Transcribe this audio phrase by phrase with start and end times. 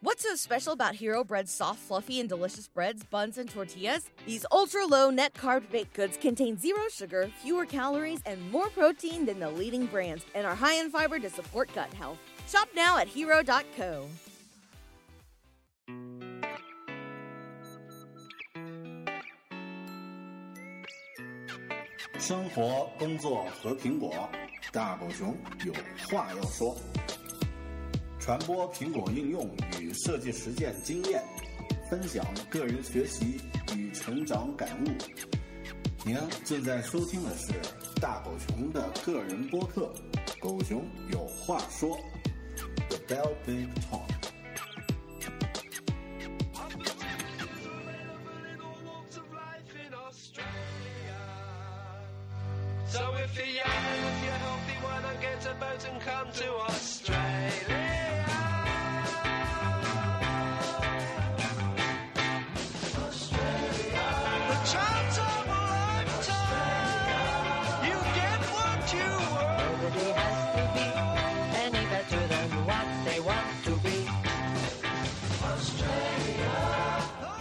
[0.00, 4.10] What's so special about Hero Bread's soft, fluffy, and delicious breads, buns, and tortillas?
[4.26, 9.24] These ultra low net carb baked goods contain zero sugar, fewer calories, and more protein
[9.24, 12.18] than the leading brands, and are high in fiber to support gut health.
[12.46, 14.06] Shop now at hero.co.
[22.18, 24.28] 生活、工作和苹果，
[24.70, 25.72] 大狗熊有
[26.08, 26.76] 话要说。
[28.19, 29.49] 传播苹果应用
[29.79, 31.23] 与设计实践经验，
[31.89, 33.39] 分享个人学习
[33.75, 34.89] 与成长感悟。
[36.05, 37.53] 您正在收听的是
[38.01, 39.91] 大狗熊的个人播客
[40.39, 41.97] 《狗熊有话说》
[42.89, 44.18] ，The Bell Big Talk。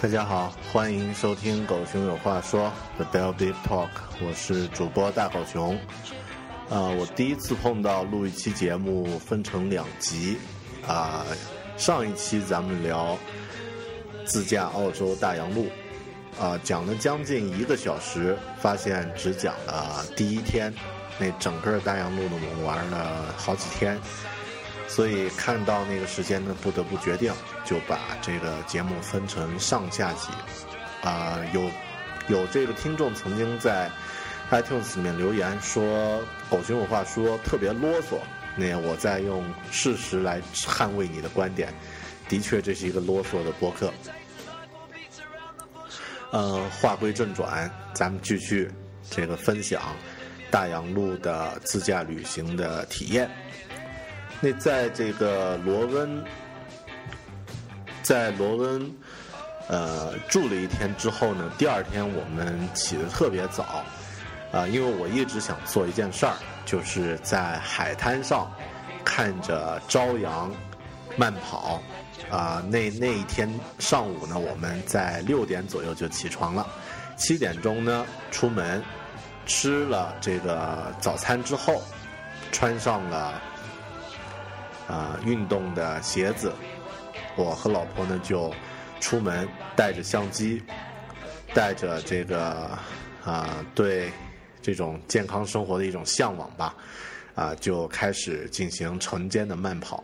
[0.08, 2.72] 大家好，欢迎收听《狗熊有话说》
[3.04, 3.90] The Bell Big Talk，
[4.26, 5.78] 我是主播大狗熊。
[6.70, 10.38] 呃，我第一次碰到录一期节目分成两集，
[10.86, 11.26] 啊、
[11.76, 13.18] 上一期咱们聊
[14.24, 15.68] 自驾澳洲大洋路，
[16.40, 20.72] 啊、讲了将近一个小时，发现只讲了第一天，
[21.18, 24.00] 那整个大洋路呢，我们玩了好几天，
[24.88, 27.32] 所以看到那个时间呢，不得不决定
[27.64, 30.28] 就把这个节目分成上下集。
[31.02, 31.70] 啊、有
[32.28, 33.88] 有这个听众曾经在
[34.50, 38.18] iTunes 里面留言说，狗熊有话说特别啰嗦。
[38.56, 41.72] 那我再用事实来捍卫你的观点，
[42.28, 43.92] 的确这是一个啰嗦的播客。
[46.32, 48.68] 呃，话归正传，咱们继续
[49.08, 49.80] 这个分享
[50.50, 53.30] 大洋路的自驾旅行的体验。
[54.40, 56.24] 那在这个罗温，
[58.02, 58.90] 在罗温，
[59.68, 63.84] 呃，住了一天之后呢，第二天我们起得特别早，
[64.52, 66.34] 啊、因为我一直想做一件事儿，
[66.64, 68.50] 就是在海滩上
[69.04, 70.52] 看着朝阳
[71.16, 71.82] 慢跑。
[72.30, 73.48] 啊、那那一天
[73.78, 76.66] 上午呢，我们在六点左右就起床了，
[77.16, 78.82] 七点钟呢出门，
[79.46, 81.82] 吃了这个早餐之后，
[82.52, 83.40] 穿上了
[84.88, 86.52] 啊、运动的鞋子，
[87.36, 88.52] 我和老婆呢就
[88.98, 90.62] 出门，带着相机，
[91.54, 92.70] 带着这个
[93.24, 94.10] 啊、对
[94.62, 96.74] 这种健康生活的一种向往吧，
[97.34, 100.02] 啊、就开始进行晨间的慢跑。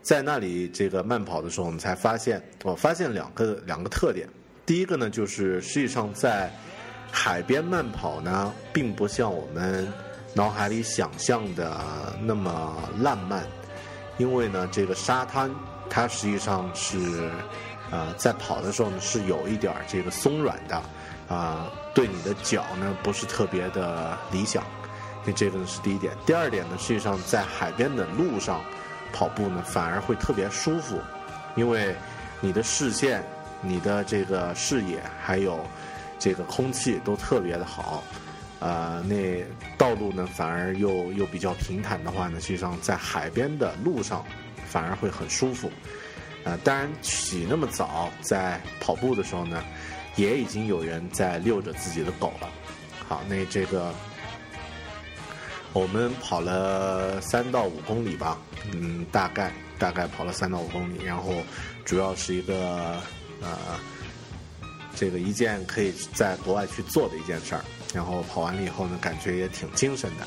[0.00, 4.28] 在那里这个慢跑的时候，我们才发现，我发现两个两个特点。
[4.64, 6.50] 第一个呢，就是实际上在
[7.10, 9.86] 海边慢跑呢，并不像我们
[10.34, 11.76] 脑海里想象的
[12.22, 13.46] 那么浪漫，
[14.16, 15.50] 因为呢，这个沙滩
[15.90, 17.30] 它实际上是
[17.90, 20.82] 呃在跑的时候呢是有一点儿这个松软的，
[21.28, 24.62] 啊、对你的脚呢不是特别的理想。
[25.24, 26.12] 那这个呢是第一点。
[26.26, 28.60] 第二点呢，实际上在海边的路上
[29.12, 31.00] 跑步呢，反而会特别舒服，
[31.56, 31.94] 因为
[32.40, 33.24] 你的视线、
[33.62, 35.64] 你的这个视野还有
[36.18, 38.02] 这个空气都特别的好。
[38.64, 39.44] 呃，那
[39.76, 44.24] 道路呢反而又又比较平坦的话呢，实际上在海边的路上
[44.66, 45.70] 反而会很舒服。
[46.44, 49.62] 呃，当然起那么早在跑步的时候呢，
[50.16, 52.48] 也已经有人在遛着自己的狗了。
[53.06, 53.92] 好，那这个
[55.74, 58.38] 我们跑了三到五公里吧，
[58.72, 61.34] 嗯，大概大概跑了三到五公里，然后
[61.84, 62.98] 主要是一个
[63.42, 63.58] 呃，
[64.96, 67.62] 这个一件可以在国外去做的一件事儿。
[67.94, 70.26] 然后跑完了以后呢，感觉也挺精神的。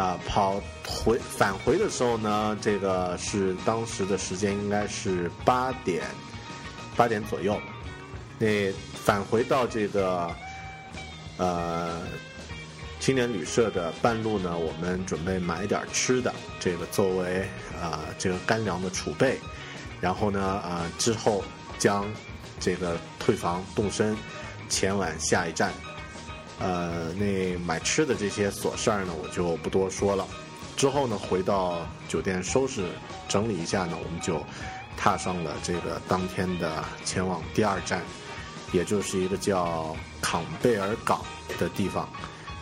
[0.00, 6.02] 啊、跑回返回的时候呢，这个是当时的时间应该是八点
[6.96, 7.60] 八点左右。
[8.38, 10.34] 那返回到这个
[11.36, 12.00] 呃
[13.00, 17.46] 青年旅社的半路呢，我们准备买点吃的，这个作为
[17.78, 19.38] 啊、这个干粮的储备。
[20.00, 21.44] 然后呢，啊、之后
[21.78, 22.10] 将
[22.58, 24.16] 这个退房动身，
[24.70, 25.70] 前往下一站。
[26.62, 30.24] 呃，那买吃的这些琐事儿呢，我就不多说了。
[30.76, 32.84] 之后呢，回到酒店收拾
[33.28, 34.40] 整理一下呢，我们就
[34.96, 38.00] 踏上了这个当天的前往第二站，
[38.70, 41.20] 也就是一个叫坎贝尔港
[41.58, 42.08] 的地方。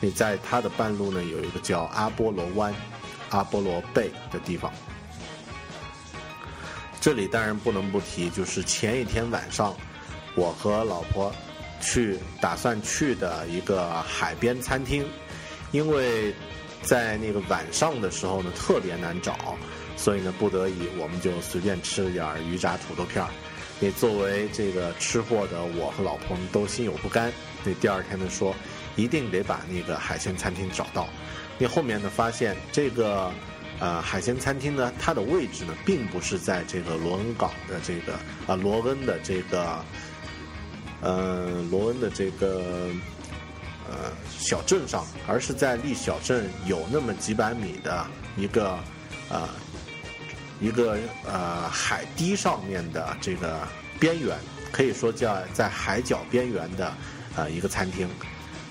[0.01, 2.75] 你在它的半路呢，有一个叫阿波罗湾、
[3.29, 4.73] 阿波罗贝的地方。
[7.03, 9.75] 这里当然不能不提，就是前一天晚上，
[10.35, 11.31] 我和老婆
[11.81, 15.05] 去打算去的一个海边餐厅，
[15.73, 16.35] 因为
[16.83, 19.57] 在那个晚上的时候呢特别难找，
[19.97, 23.31] 所以呢不得已我们就随便吃了点儿鱼炸土豆片儿。
[23.81, 27.33] 那作为这个吃货的我和老婆呢都心有不甘。
[27.65, 28.55] 那第二天呢说，
[28.95, 31.09] 一定得把那个海鲜餐厅找到。
[31.59, 33.33] 那后面呢发现这个
[33.79, 38.15] 呃海鲜餐厅呢，它的位置呢并不是在这个罗恩港的这个
[38.47, 39.83] 啊、罗恩的这个
[41.01, 42.63] 呃罗恩的这个
[43.89, 48.07] 呃小镇上，而是在离小镇有那么几百米的
[48.37, 48.79] 一个
[49.29, 49.49] 呃
[50.61, 53.67] 一个呃海堤上面的这个
[53.99, 54.37] 边缘，
[54.71, 56.93] 可以说叫在海角边缘的
[57.37, 58.09] 呃一个餐厅。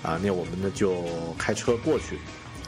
[0.02, 1.04] 啊、那我们呢就
[1.38, 2.18] 开车过去，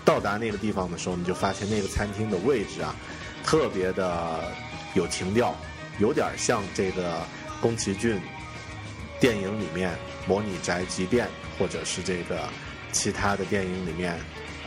[0.05, 2.95] 到达那个地方的时候，你就发现那个餐厅的位置啊，
[3.43, 4.39] 特别的
[4.93, 5.57] 有情调，
[5.99, 7.23] 有点像这个
[7.59, 8.21] 宫崎骏
[9.23, 9.97] 电影里面
[10.27, 12.41] 模拟宅急便，或者是这个
[12.91, 14.15] 其他的电影里面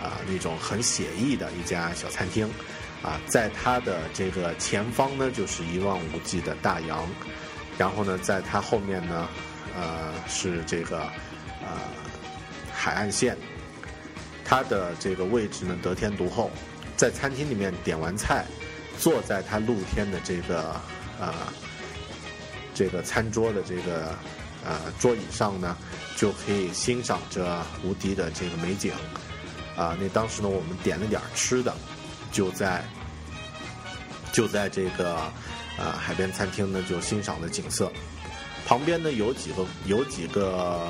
[0.02, 2.50] 啊、那种很写意的一家小餐厅
[3.04, 7.06] 啊，在它的这个前方呢就是一望无际的大洋，
[7.78, 9.28] 然后呢在它后面呢
[9.76, 11.00] 呃是这个
[11.62, 11.82] 呃
[12.74, 13.38] 海岸线，
[14.46, 16.50] 它的这个位置呢得天独厚，
[16.96, 18.46] 在餐厅里面点完菜，
[19.00, 20.80] 坐在它露天的这个
[21.20, 21.34] 呃
[22.74, 24.16] 这个餐桌的这个
[24.66, 25.78] 呃桌椅上呢，
[26.18, 28.92] 就可以欣赏着无敌的这个美景。
[29.78, 31.74] 啊、那当时呢，我们点了点儿吃的，
[32.32, 32.84] 就在
[34.32, 35.18] 就在这个
[35.78, 37.92] 呃海边餐厅呢，就欣赏的景色。
[38.66, 40.88] 旁边呢有几个有几个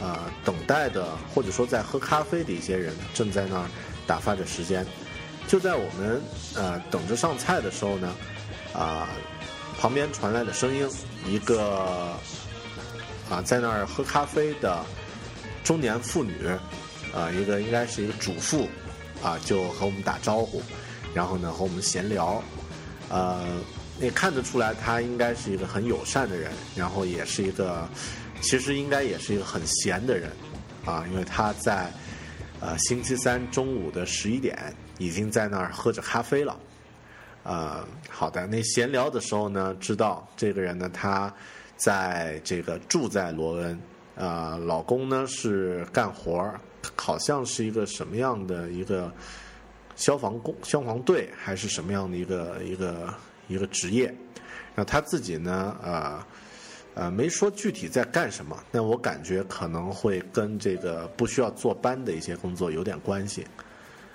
[0.00, 3.66] 呃等待的，或者说在喝咖啡的一些人正在那儿
[4.06, 4.86] 打发着时间。
[5.48, 6.20] 就在我们
[6.54, 8.14] 呃等着上菜的时候呢，
[8.74, 9.08] 啊、
[9.80, 10.86] 旁边传来的声音，
[11.26, 12.18] 一个
[13.28, 14.84] 啊在那儿喝咖啡的
[15.64, 16.46] 中年妇女，
[17.14, 18.68] 啊一个应该是一个主妇，
[19.22, 20.62] 啊就和我们打招呼，
[21.12, 22.42] 然后呢和我们闲聊，
[23.08, 23.44] 呃
[24.00, 27.88] 也看得出来她应该是一个很友善的人，然后也是一个
[28.40, 30.30] 其实应该也是一个很闲的人，
[30.84, 31.90] 啊因为她在
[32.60, 36.56] 呃星期三中午的十一点已经在那儿喝着咖啡了。
[37.42, 38.44] 呃，好的。
[38.46, 41.32] 那闲聊的时候呢，知道这个人呢，他
[41.76, 43.80] 在这个住在罗恩，
[44.14, 46.60] 呃，老公呢是干活儿，
[46.96, 49.12] 好像是一个什么样的一个
[49.94, 53.14] 消防工、消防队，还是什么样的一个一个
[53.48, 54.06] 一个职业。
[54.74, 56.24] 然后他自己呢，呃。
[56.98, 63.46] 呃，没说具体在干什么，但我感觉可能会跟这个不需要坐班的一些工作有点关系。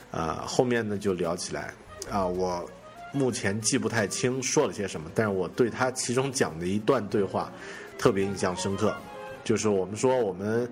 [0.09, 1.71] 啊、后面呢就聊起来
[2.09, 2.67] 啊、我
[3.11, 7.51] 目前记不太清说了些什么，但是我对他其中讲的一段对话
[7.97, 8.95] 特别印象深刻，
[9.43, 10.69] 就是我们说我们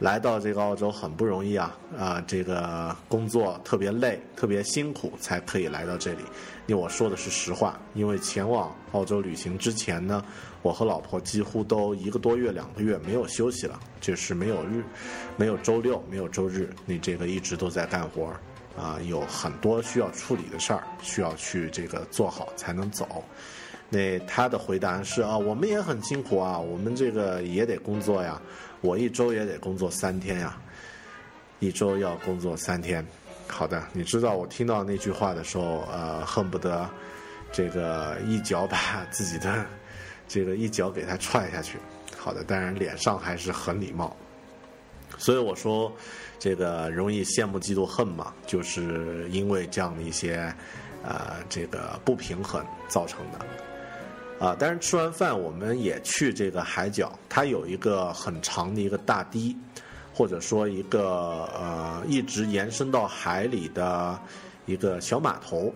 [0.00, 6.20] 来到这个澳洲很不容易啊，啊、这个工作特别累，特别辛苦才可以来到这里。
[6.66, 10.24] 因为我说的是实话，因为前往澳洲旅行之前呢，
[10.62, 14.82] 我和老婆几乎都一个多月、两个月没有休息了，就是没有日，
[15.36, 18.32] 没有周六，没有周日，你这个一直都在干活
[18.76, 23.24] 啊，有很多需要处理的事儿，需要去这个做好才能走。
[23.88, 28.40] 那他的回答是啊，我们也很辛苦啊，我们这个也得工作呀，
[28.80, 30.56] 我一周也得工作三天呀，
[31.60, 33.06] 一周要工作三天。
[33.46, 36.88] 好的，你知道我听到那句话的时候，呃，恨不得
[37.52, 39.64] 这个一脚把自己的
[40.26, 41.78] 这个一脚给他踹下去。
[42.16, 44.16] 好的，当然脸上还是很礼貌。
[45.18, 45.92] 所以我说，
[46.38, 50.52] 这个容易羡慕嫉妒恨嘛，就是因为这样的一些
[51.02, 53.46] 呃这个不平衡造成的。
[54.44, 59.56] 啊，但是吃完饭我们也去这个海角，它有一个很长的一个大堤，
[60.12, 64.18] 或者说一个呃一直延伸到海里的
[64.66, 65.72] 一个小码头。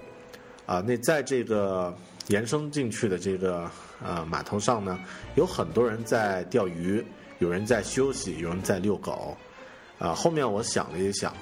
[0.67, 3.71] 啊，那在这个延伸进去的这个
[4.05, 4.99] 呃码头上呢，
[5.37, 7.03] 有很多人在钓鱼，
[7.39, 9.37] 有人在休息，有人在遛狗。
[9.99, 11.35] 啊，后面我想了一想，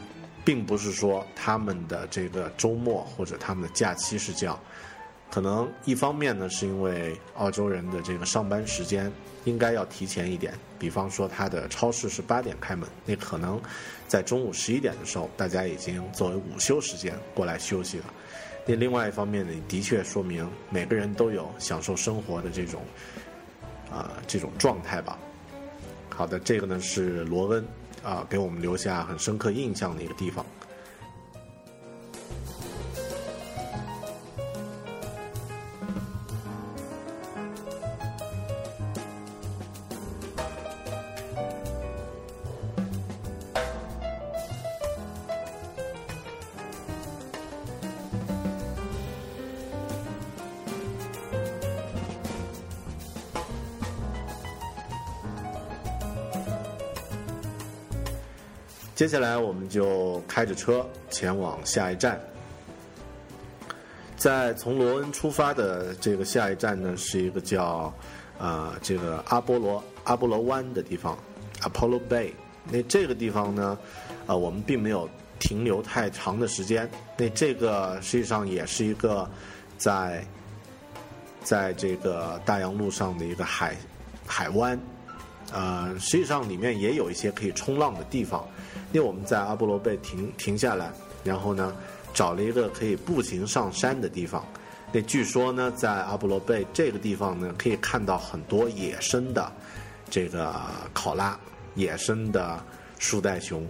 [0.43, 4.59] 并不是说他们的这个周末或者他们的假期是这样，
[5.31, 9.12] 可能一方面呢，是因为澳洲人的这个上班时间
[9.45, 13.61] 应该要提前一点，比方说他的超市是八点开门，那可能
[14.09, 18.05] 在中午十一点的时候，大家已经作为午休时间过来休息了。
[18.65, 22.81] 那另外一方面呢，的确说明每个人都有享受生活的这种
[23.93, 25.19] 啊、这种状态吧。
[26.17, 27.63] 好的，这个呢是罗温
[28.03, 30.45] 啊、给我们留下很深刻印象的一个地方。
[59.07, 62.21] 接下来我们就开着车前往下一站。
[64.17, 67.95] 在从罗恩出发的这个下一站呢，是一个叫
[68.37, 71.17] 啊、这个阿波罗阿波罗湾的地方
[71.61, 72.33] ，Apollo Bay。
[72.69, 73.79] 那这个地方呢，
[74.27, 75.09] 啊、我们并没有
[75.39, 76.91] 停留太长的时间。
[77.17, 79.31] 那这个实际上也是一个
[79.79, 80.27] 在
[81.45, 83.77] 在这个大洋路上的一个海
[84.27, 84.77] 海湾，
[85.53, 88.45] 呃，实际上里面也有一些可以冲浪的地方。
[88.92, 90.90] 因为我们在阿波罗贝停停下来，
[91.25, 91.75] 然后呢，
[92.14, 94.45] 找了一个可以步行上山的地方。
[94.92, 99.50] 那据说呢，在阿波罗贝这个地方呢，可以看到很多野生的
[100.09, 100.54] 这个
[100.95, 101.38] 考拉、
[101.75, 102.59] 野生的
[102.99, 103.66] 树袋熊。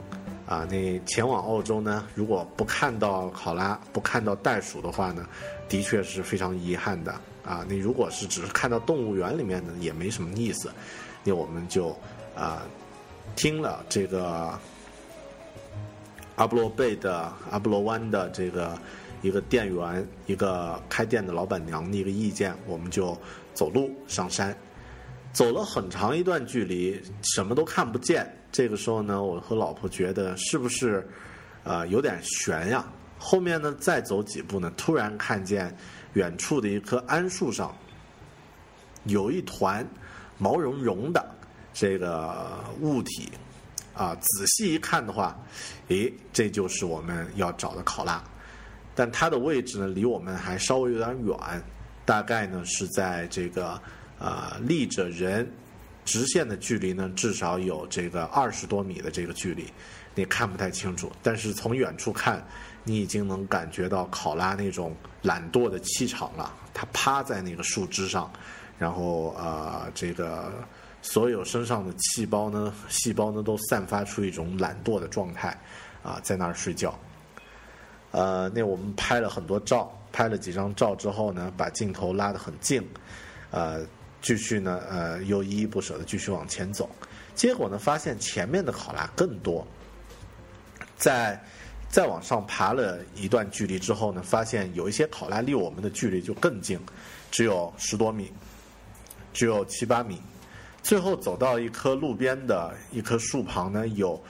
[0.47, 5.27] 啊，那前往澳洲呢，如果不看到考拉、不看到袋鼠的话呢，
[5.69, 7.13] 的确是非常遗憾的。
[7.45, 10.71] 啊，你如果是只是看到动物园里面的，也没什么意思。
[11.25, 11.89] 那我们就
[12.37, 12.63] 啊，
[13.35, 14.57] 听了这个
[16.37, 18.79] 阿波罗贝的阿波罗湾的这个
[19.23, 23.19] 一个店员、一个开店的老板娘的一个意见，我们就
[23.53, 24.57] 走路上山。
[25.33, 28.27] 走了很长一段距离，什么都看不见。
[28.51, 31.07] 这个时候呢，我和老婆觉得是不是，
[31.63, 32.87] 呃，有点悬呀？
[33.19, 35.77] 后面呢，再走几步呢，突然看见
[36.15, 37.75] 远处的一棵桉树上
[39.05, 39.87] 有一团
[40.39, 41.23] 毛茸茸的
[41.75, 43.31] 这个物体，
[43.97, 45.37] 啊，仔细一看的话，
[45.89, 48.23] 诶，这就是我们要找的考拉。
[48.95, 51.37] 但它的位置呢，离我们还稍微有点远，
[52.05, 53.81] 大概呢是在这个
[54.19, 55.51] 呃立着人
[56.05, 59.67] 直线的距离呢，至少有这个二十多米的这个距离，
[60.15, 61.11] 你看不太清楚。
[61.23, 62.47] 但是从远处看，
[62.85, 66.55] 你已经能感觉到考拉那种懒惰的气场了。
[66.73, 68.31] 它趴在那个树枝上，
[68.79, 70.53] 然后呃这个
[71.07, 75.57] 所有身上的细胞呢，细胞呢都散发出一种懒惰的状态，
[76.03, 76.99] 啊，在那儿睡觉。
[78.11, 82.83] 呃，那我们拍了很多照，拍了几张照之后呢，把镜头拉得很近，
[83.53, 83.87] 呃，
[84.21, 86.91] 继续呢，呃，又依依不舍地继续往前走。
[87.37, 89.65] 结果呢，发现前面的考拉更多。
[90.97, 91.41] 在
[91.89, 96.81] 再往上爬了一段距离之后呢，发现有一些考拉离我们的距离就更近，
[97.31, 98.33] 只有十多米，
[99.33, 100.21] 只有七八米。
[100.87, 104.23] 最后走到一棵路边的一棵树旁呢，有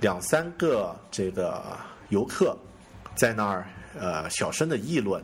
[0.00, 1.76] 两三个这个
[2.10, 2.56] 游客
[3.16, 3.66] 在那儿
[3.98, 5.20] 呃小声的议论，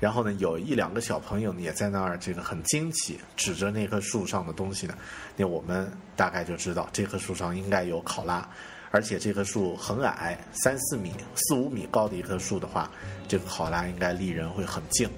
[0.00, 4.94] 然后呢有一两个小朋友呢也在那儿这个很惊奇，指着那棵树上的东西呢，
[5.36, 8.44] 那我们大概就知道这棵树上应该有考拉，
[8.90, 12.90] 而且这棵树很矮，三四米、四五米高的一棵树的话，
[13.28, 15.08] 这个考拉应该离人会很近。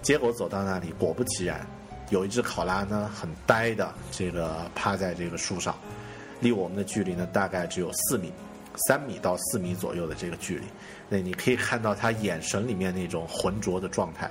[0.00, 1.66] 结果走到那里，果不其然，
[2.12, 5.74] 有一只考拉呢很呆的这个趴在这个树上，
[6.40, 8.30] 离我们的距离呢大概只有四米。
[8.86, 10.64] 三米到四米左右的这个距离，
[11.08, 14.30] 那你可以看到它眼神里面那种浑浊的状态。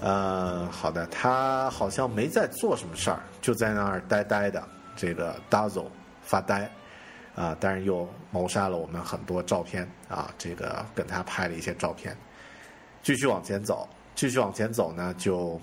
[0.00, 4.62] 呃，好的，他好像没在做什么事儿，就在那儿呆呆的，
[4.96, 5.88] 这个 dazzle
[6.22, 6.70] 发呆。
[7.34, 12.16] 啊，但是又谋杀了我们很多照片啊，这个跟他拍了一些照片。
[13.02, 15.60] 继续往前走，继续往前走呢，就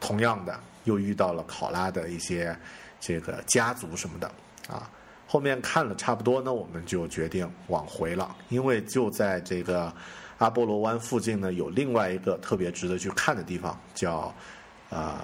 [0.00, 2.56] 同样的又遇到了考拉的一些
[2.98, 4.26] 这个家族什么的
[4.68, 4.90] 啊。
[5.26, 9.94] 后面看了差不多呢，我们就决定往回了，因为就在这个
[10.38, 14.34] 阿波罗湾附近呢，有另外一个特别值得去看的地方，叫
[14.88, 15.20] 呃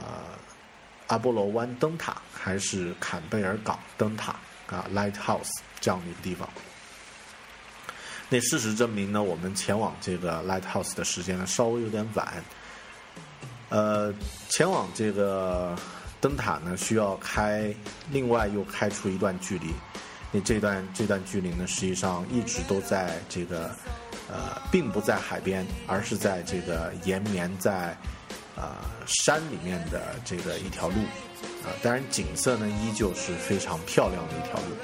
[1.09, 4.37] 阿波罗湾灯塔，还是坎贝尔港灯塔
[4.69, 6.49] 啊 （Lighthouse） 这样的一个地方。
[8.29, 12.45] 那事实证明呢，我们前往这个 Lighthouse 的时间呢稍微有点晚。
[13.69, 14.15] 呃，
[14.49, 15.77] 前往这个
[16.21, 17.75] 灯塔呢，需要开
[18.11, 19.73] 另外又开出一段距离。
[20.33, 23.71] 那这段这段距离呢，实际上一直都在这个
[24.29, 27.97] 呃，并不在海边，而是在这个延绵在
[28.57, 30.95] 呃山里面的这个一条路
[31.65, 34.77] 啊、当然景色呢依旧是非常漂亮的一条路。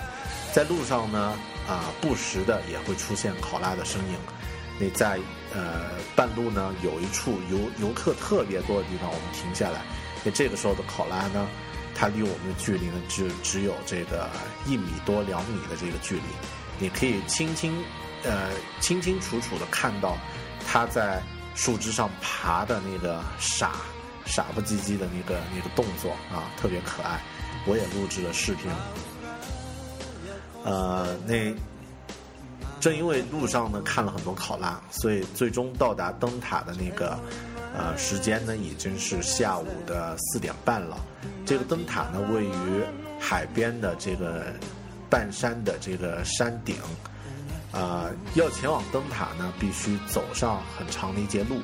[0.52, 1.34] 在路上呢
[1.68, 4.16] 啊、不时的也会出现考拉的身影。
[4.80, 5.18] 那在
[5.54, 9.82] 呃半路呢有一处游游客特别多的地方，我们停下来。
[10.24, 11.48] 那这个时候的考拉呢，
[11.94, 14.28] 它离我们的距离呢只只有这个
[14.66, 16.22] 一米多两米的这个距离，
[16.78, 17.74] 你可以清清
[18.24, 20.16] 呃清清楚楚的看到
[20.66, 21.22] 它在
[21.54, 23.72] 树枝上爬的那个傻
[24.24, 27.20] 傻不唧唧的那个那个动作啊，特别可爱。
[27.66, 28.70] 我也录制了视频。
[30.64, 31.52] 呃，那
[32.82, 37.16] 正因为路上呢看了很多考拉，所以最终到达灯塔的那个
[37.76, 40.96] 呃时间呢已经是下午的四点半了。
[41.46, 42.82] 这个灯塔呢位于
[43.20, 44.46] 海边的这个
[45.08, 46.74] 半山的这个山顶，
[47.70, 51.60] 呃，要前往灯塔呢，必须走上很长的一节路。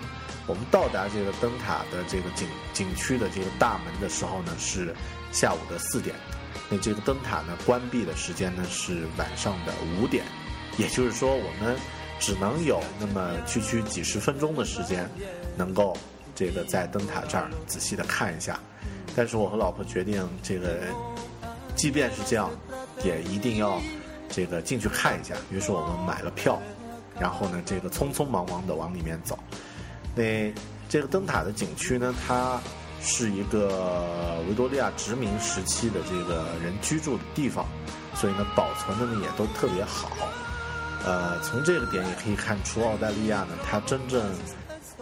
[0.47, 4.95] 我们到达这个灯塔的这个景景区的这个大门的时候呢，是
[5.33, 6.15] 下午的四点。
[6.71, 10.25] 那这个灯塔呢，关闭的时间呢是晚上的五点。
[10.79, 11.77] 也就是说，我们
[12.19, 15.07] 只能有那么区区几十分钟的时间，
[15.57, 15.97] 能够
[16.35, 18.59] 这个在灯塔这儿仔细的看一下。
[19.17, 20.79] 但是我和老婆决定，这个
[21.75, 22.49] 即便是这样，
[23.05, 23.81] 也一定要
[24.29, 25.35] 这个进去看一下。
[25.51, 26.63] 于是我们买了票，
[27.19, 29.37] 然后呢，这个匆匆忙忙的往里面走。
[30.15, 30.53] 那
[30.89, 32.61] 这个灯塔的景区呢，它
[33.01, 37.67] 是一个维多利亚殖民时期的这个人居住的地方，
[38.15, 40.11] 所以呢，保存的呢也都特别好。
[41.05, 44.23] 呃，从这个点也可以看出，澳大利亚呢，它真正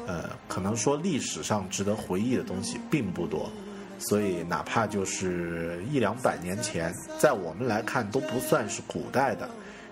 [0.06, 3.50] 呃，可能说历史上值得回忆的东西并不多，
[3.98, 9.48] 所以哪怕就是一两百年前，在我们来看都不算是古代的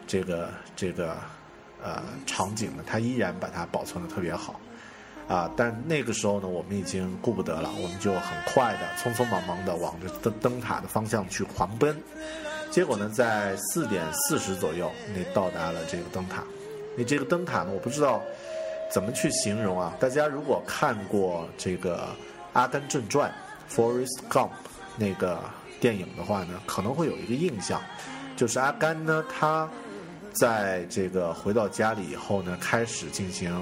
[0.07, 1.17] 这个这个
[1.83, 4.61] 呃场景呢，它依然把它保存的特别好。
[5.27, 11.97] 啊，但那个时候呢，我们已经顾不得了，我们就很快的、匆匆忙忙的往着灯灯塔的方向去狂奔。
[12.75, 16.43] 结果呢，在四点四十左右，那到达了这个灯塔。
[16.99, 18.21] 那这个灯塔呢，我不知道
[18.93, 19.95] 怎么去形容啊。
[20.01, 21.99] 大家如果看过这个
[22.53, 23.33] 《阿甘正传》
[23.73, 24.51] （Forrest Gump）
[24.97, 25.39] 那个
[25.79, 27.81] 电影的话呢，可能会有一个印象，
[28.37, 29.71] 就是阿甘呢，他
[30.33, 33.55] 在这个回到家里以后呢，开始进行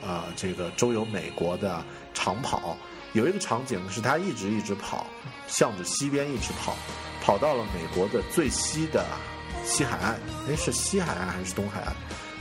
[0.00, 1.82] 呃这个周游美国的
[2.14, 2.76] 长跑。
[3.14, 5.04] 有一个场景是他一直一直跑，
[5.48, 6.76] 向着西边一直跑，
[7.20, 9.04] 跑到了美国的最西的
[9.64, 10.18] 西海岸。
[10.48, 11.94] 哎，是西海岸还是东海岸？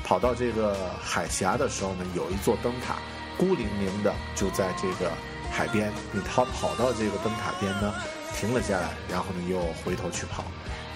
[0.03, 2.95] 跑到这个海峡的时候呢，有一座灯塔，
[3.37, 5.11] 孤零零的就在这个
[5.51, 5.91] 海边。
[6.11, 7.93] 你他跑到这个灯塔边呢，
[8.35, 10.43] 停了下来，然后呢又回头去跑。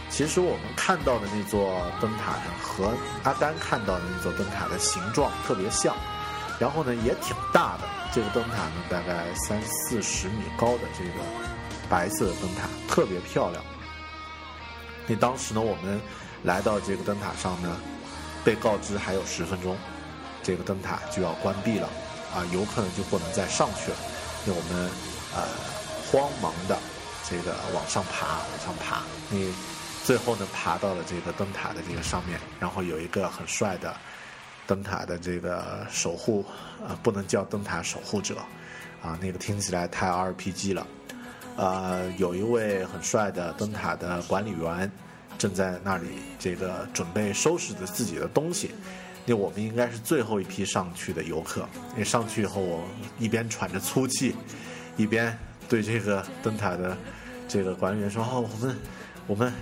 [0.10, 5.95] 其实我们看到的那座灯塔呢，和阿甘看到的那座灯塔的形状特别像，
[6.60, 7.88] 然后呢也挺大的。
[8.13, 11.23] 这个灯塔呢，大概三四十米高的这个
[11.89, 13.63] 白色的灯塔，特别漂亮。
[15.07, 15.99] 那当时呢，我们
[16.43, 17.77] 来到这个灯塔上呢，
[18.43, 19.77] 被告知还有十分钟，
[20.41, 21.87] 这个灯塔就要关闭了，
[22.33, 23.97] 啊，游客呢就不能再上去了。
[24.45, 24.89] 那我们
[25.35, 25.43] 呃
[26.11, 26.77] 慌忙的
[27.29, 29.53] 这个往上爬，往上爬，你
[30.03, 33.95] 最后呢爬到了这个灯塔的这个上面，然后有一个很帅的。
[34.65, 36.45] 灯塔的这个守护，
[36.87, 38.37] 啊，不能叫灯塔守护者，
[39.01, 40.87] 啊，那个听起来太 RPG 了。
[41.55, 44.91] 呃，有一位很帅的灯塔的管理员，
[45.37, 46.07] 正在那里
[46.39, 48.71] 这个准备收拾着自己的东西。
[49.25, 51.67] 那我们应该是最后一批上去的游客。
[51.95, 52.83] 那上去以后，我
[53.19, 54.35] 一边喘着粗气，
[54.97, 55.37] 一边
[55.69, 56.97] 对这个灯塔的
[57.47, 58.77] 这个管理员说：“哦，我们，
[59.27, 59.53] 我们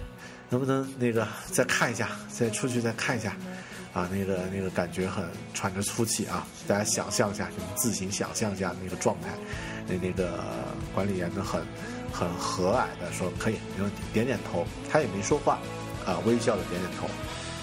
[0.50, 3.36] 能不能那个再看一下，再出去再看一下？”
[3.94, 5.22] 啊，那个那个感觉很
[5.54, 6.48] 喘着粗气啊！
[6.66, 9.28] 大家想象一下，你们自行想象一下那个状态。
[9.88, 10.40] 那那个
[10.94, 11.62] 管理员呢，很
[12.12, 15.60] 很和蔼的说：“可以，没问题。”点点头，他也没说话，
[16.06, 17.10] 啊，微笑的点点头。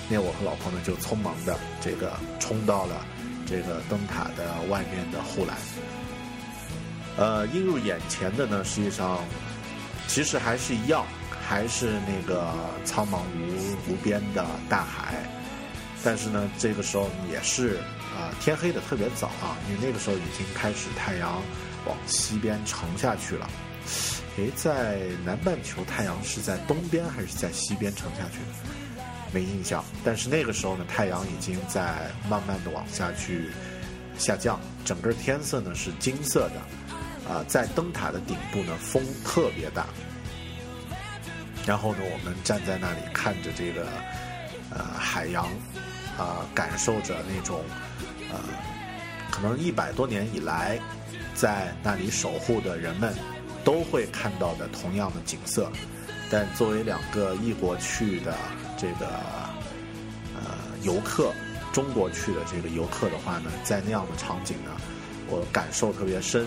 [0.09, 3.05] 那我和老婆呢，就匆忙的这个冲到了
[3.47, 5.57] 这个灯塔的外面的护栏。
[7.17, 9.19] 呃，映入眼前的呢，实际上
[10.07, 11.05] 其实还是一样，
[11.47, 12.55] 还是那个
[12.85, 15.15] 苍茫无无边的大海。
[16.05, 17.79] 但是呢，这个时候也是
[18.17, 21.43] 啊，天黑的特别早啊，因为那个时候已经开始太阳
[21.89, 23.51] 往西边沉下去了。
[24.37, 29.03] 诶，在南半球太阳是在东边还是在西边沉下去的？
[29.33, 29.85] 没印象。
[30.05, 33.51] 但是那个时候呢，太阳已经在慢慢的往下去
[34.17, 37.33] 下降，整个天色呢是金色的。
[37.33, 39.87] 啊，在灯塔的顶部呢，风特别大。
[41.67, 43.87] 然后呢，我们站在那里看着这个
[44.71, 45.49] 呃海洋。
[46.19, 47.63] 啊，感受着那种，
[48.33, 48.41] 呃，
[49.41, 50.81] 可能一百多年以来，
[51.35, 53.15] 在那里守护的人们
[53.65, 55.71] 都会看到的同样的景色，
[56.29, 58.35] 但作为两个异国去的
[58.77, 59.07] 这个
[60.35, 61.33] 呃游客，
[61.73, 64.73] 中国去的这个游客的话呢，在那样的场景呢，
[65.29, 66.45] 我感受特别深。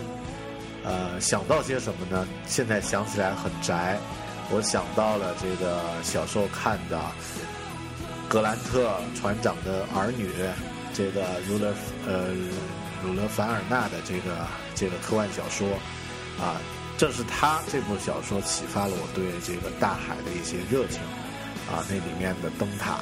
[0.84, 2.28] 呃，想到些什么呢？
[2.46, 3.98] 现在想起来很宅，
[4.50, 7.00] 我想到了这个小时候看的。
[8.28, 10.30] 格兰特船长的儿女，
[10.94, 11.74] 这个儒勒
[12.06, 12.34] 呃
[13.02, 15.68] 儒勒凡尔纳的这个这个科幻小说，
[16.40, 16.60] 啊，
[16.96, 21.00] 正是他这部小说启发了我对这个大海的一些热情，
[21.70, 23.00] 啊，那里面的灯塔，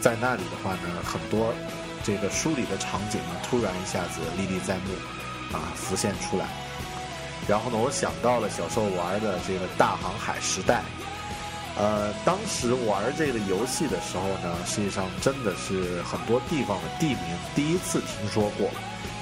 [0.00, 1.52] 在那里的话呢，很多
[2.04, 4.94] 这个书里的场景呢，突然一下子历历在目，
[5.52, 6.46] 啊，浮现出来，
[7.48, 10.82] 然后呢，我想到了小时候玩的这个大航海时代。
[11.78, 17.20] 呃，当时玩这个游戏的时候呢，实际上真的是很多地方的地名
[17.54, 18.70] 第一次听说过，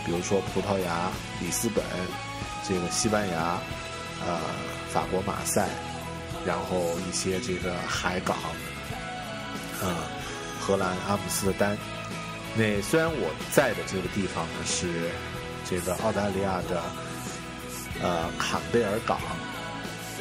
[0.05, 1.85] 比如说葡萄牙、里斯本，
[2.69, 3.59] 这个西班牙，
[4.27, 4.39] 呃，
[4.93, 5.69] 法国马赛，
[6.47, 8.37] 然后一些这个海港，
[9.81, 9.95] 呃，
[10.61, 11.77] 荷兰阿姆斯特丹。
[12.57, 15.11] 那虽然我在的这个地方呢是
[15.69, 16.83] 这个澳大利亚的
[18.01, 19.19] 呃坎贝尔港，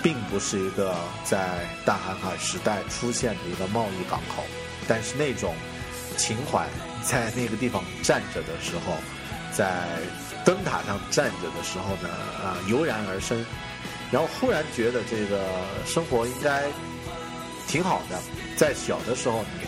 [0.02, 4.44] 并不是一个在大航海时代出现的一个贸易港口，
[4.88, 5.54] 但是那种
[6.18, 6.68] 情怀
[7.04, 8.98] 在那个地方站着的时候，
[9.56, 9.86] 在
[10.44, 12.10] 灯塔上站着的时候呢，
[12.44, 13.46] 啊、油然而生，
[14.12, 15.46] 然后忽然觉得这个
[15.86, 16.64] 生活应该
[17.68, 18.20] 挺好的，
[18.58, 19.68] 在小的时候你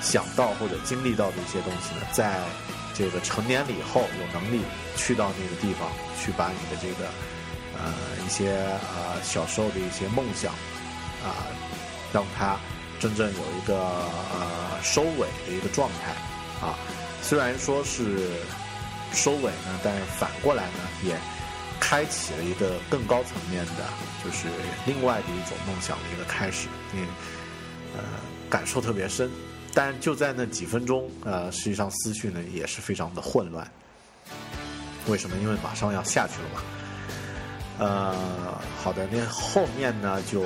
[0.00, 2.40] 想到或者经历到的一些东西呢，在
[2.94, 4.62] 这个成年了以后有能力
[4.96, 5.90] 去到那个地方，
[6.22, 7.10] 去把你的这个
[7.76, 7.92] 呃
[8.24, 8.50] 一些
[8.94, 10.52] 呃小时候的一些梦想
[11.24, 11.48] 啊、
[12.12, 12.56] 让它
[13.00, 16.12] 真正有一个呃收尾的一个状态
[16.66, 16.78] 啊。
[17.22, 18.30] 虽然说是
[19.14, 21.16] 收尾呢，但是反过来呢，也
[21.80, 23.84] 开启了一个更高层面的，
[24.24, 24.48] 就是
[24.86, 26.68] 另外的一种梦想的一个开始。
[26.92, 27.00] 你
[27.96, 28.02] 呃
[28.50, 29.30] 感受特别深，
[29.72, 33.68] 但就在那几分钟，呃，实际上思绪呢也是非常的混乱。
[35.06, 35.36] 为什么？
[35.36, 36.62] 因为马上要下去了嘛。
[37.76, 40.44] 呃，好的，那后面呢就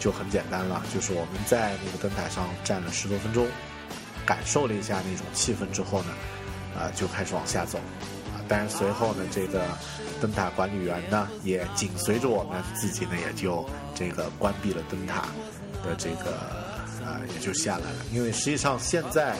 [0.00, 3.46] 就很简单了，就是我们在那个灯台上站了十多分钟，
[4.26, 6.08] 感受了一下那种气氛之后呢，
[6.78, 7.78] 啊、就开始往下走。
[8.34, 9.64] 啊，当然随后呢，这个
[10.20, 15.28] 灯塔管理员呢也紧随着我们自己呢也就这个关闭了灯塔
[15.82, 16.64] 的这个
[17.04, 19.36] 啊、也就下来了，因为实际上现在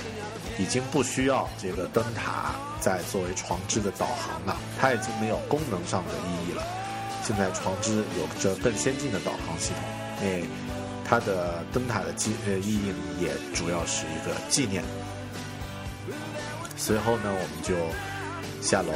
[0.59, 6.63] 已经不需要这个灯塔再作为船只的导航了，它已经没有功能上的意义了。
[7.23, 9.83] 现在船只有着更先进的导航系统，
[10.29, 10.43] 哎，
[11.07, 14.85] 它的灯塔的记呃意义呢也主要是一个纪念。
[16.77, 17.75] 随后呢，我们就
[18.61, 18.93] 下楼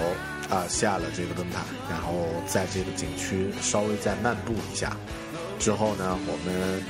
[0.51, 1.61] 啊、下了这个灯塔，
[1.91, 4.97] 然后在这个景区稍微再漫步一下，
[5.59, 6.83] 之后呢，我们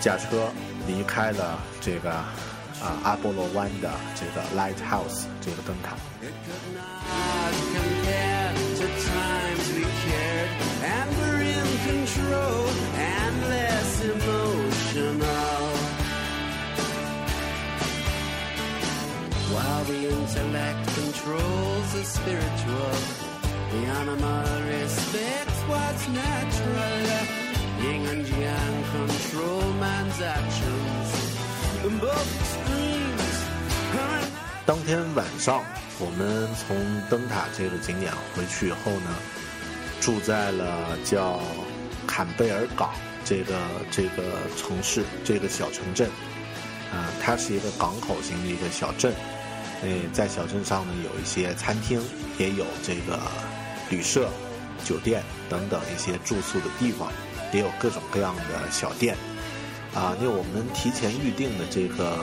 [0.00, 0.48] 驾车
[0.86, 5.96] 离开了这个啊、阿波罗湾的这个 Lighthouse 这个灯塔。
[21.22, 22.90] Controls the spiritual,
[23.70, 27.02] the animal respects what's natural.
[27.80, 31.08] Yin and yang control man's actions.
[32.00, 33.38] Both extremes
[33.98, 34.22] are
[34.66, 35.62] 当天晚上，
[35.98, 36.76] 我们从
[37.10, 39.14] 灯塔这个景点回去以后呢，
[40.00, 41.40] 住在了叫
[42.06, 42.90] 坎贝尔港
[43.24, 43.58] 这个
[43.90, 44.22] 这个
[44.56, 46.08] 城市这个小城镇，
[46.92, 49.12] 啊、它是一个港口型的一个小镇。
[49.82, 52.00] 诶，在小镇上呢，有一些餐厅，
[52.38, 53.18] 也有这个
[53.90, 54.28] 旅社、
[54.84, 57.10] 酒店等等一些住宿的地方，
[57.52, 59.16] 也有各种各样的小店。
[59.92, 62.16] 啊，因为我们提前预定的这个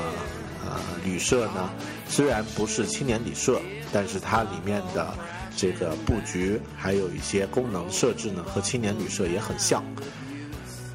[0.65, 1.69] 呃旅社呢，
[2.07, 5.13] 虽然不是青年旅社，但是它里面的
[5.55, 9.83] 这个布局还有一些功能设置呢，和青年旅社也很像。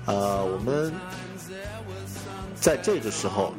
[0.07, 0.93] 呃，我们
[2.61, 3.55] 在这个时候，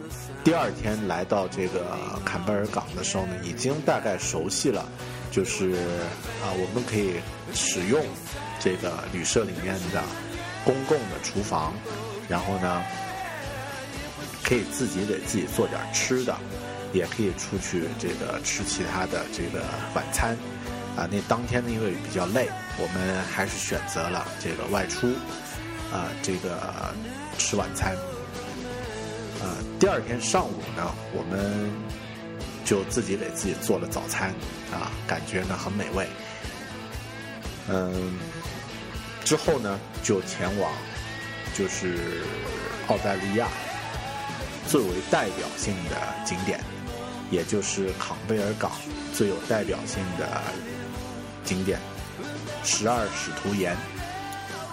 [0.45, 4.85] 第二天来到这个坎贝尔港的时候呢，已经大概熟悉了，
[5.31, 5.71] 就是
[6.43, 7.15] 啊、我们可以
[7.51, 8.05] 使用
[8.59, 10.03] 这个旅社里面的
[10.63, 11.73] 公共的厨房，
[12.29, 12.83] 然后呢，
[14.43, 16.37] 可以自己给自己做点吃的，
[16.93, 20.37] 也可以出去这个吃其他的这个晚餐。
[20.95, 25.07] 啊，那当天呢，因为比较累，我们还是选择了这个外出，
[25.91, 26.93] 啊，这个
[27.39, 27.97] 吃晚餐。
[29.41, 31.71] 呃，第二天上午呢，我们
[32.63, 34.29] 就自己给自己做了早餐，
[34.71, 36.07] 啊，感觉呢很美味。
[37.67, 38.17] 嗯，
[39.23, 40.71] 之后呢，就前往
[41.53, 42.21] 就是
[42.87, 43.47] 澳大利亚
[44.67, 46.59] 最为代表性的景点，
[47.29, 48.71] 也就是坎贝尔港
[49.13, 50.41] 最有代表性的
[51.43, 51.79] 景点——
[52.63, 53.75] 十二使徒岩。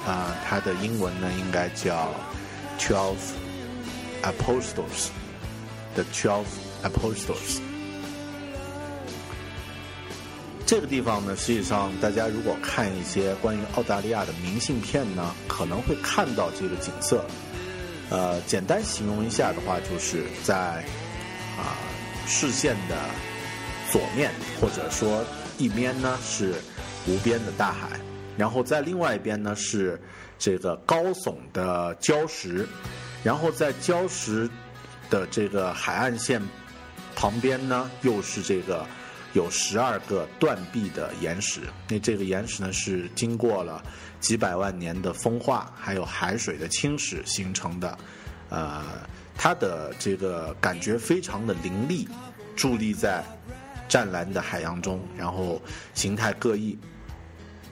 [0.06, 2.12] 啊、它的英文呢应该叫
[2.76, 3.16] Twelve
[4.22, 6.46] Apostles，The Twelve
[6.82, 7.60] Apostles。
[10.64, 17.24] 这个地方呢，实际上大家如果看一些关于澳大利亚的明信片呢，可能会看到这个景色。
[18.08, 20.84] 呃，简单形容一下的话，就是在
[21.58, 21.76] 啊、
[22.26, 22.96] 视线的
[23.90, 24.30] 左面，
[24.60, 25.24] 或者说
[25.58, 26.54] 一边呢是
[27.06, 28.00] 无边的大海，
[28.38, 30.00] 然后在另外一边呢是
[30.38, 32.66] 这个高耸的礁石，
[33.22, 34.48] 然后在礁石
[35.08, 36.42] 的这个海岸线
[37.14, 38.86] 旁边呢，又是这个
[39.32, 41.60] 有十二个断壁的岩石。
[41.88, 43.82] 那这个岩石呢，是经过了
[44.20, 47.98] 几百万年的风化，还有海水的侵蚀形成的。
[48.48, 48.82] 呃，
[49.36, 52.06] 它的这个感觉非常的凌厉，
[52.56, 53.24] 伫立在
[53.88, 55.60] 湛蓝的海洋中，然后
[55.94, 56.76] 形态各异，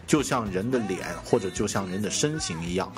[0.06, 2.90] 就像人的脸或者就像人的身形一样。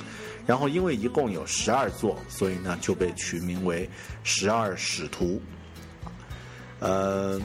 [0.47, 3.89] 然后因为一共有十二座，所以呢就被取名为
[4.25, 5.41] 十二使徒。
[6.81, 7.41] 呃，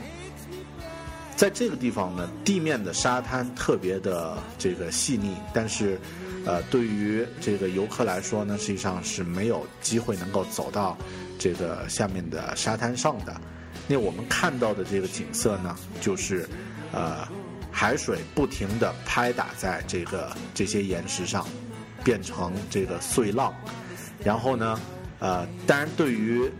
[1.36, 5.96] 在这个地方呢，地面的沙滩特别的这个细腻，但是
[6.44, 10.98] 呃，对于这个游客来说呢，实际上是没有机会能够走到
[11.38, 13.40] 这个下面的沙滩上的。
[13.86, 16.48] 那我们看到的这个景色呢，就是
[16.92, 17.26] 呃，
[17.70, 21.46] 海水不停地拍打在这个这些岩石上，
[22.04, 23.54] 变成这个碎浪。
[24.24, 24.80] 然后呢，
[25.18, 26.50] 呃，当然对于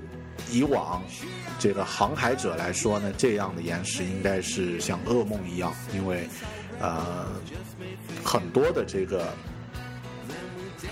[0.51, 1.03] 以往
[1.59, 6.29] 这个航海者来说呢，这样的岩石应该是像噩梦一样，因为
[6.81, 7.27] 呃，
[8.25, 9.33] 很多的这个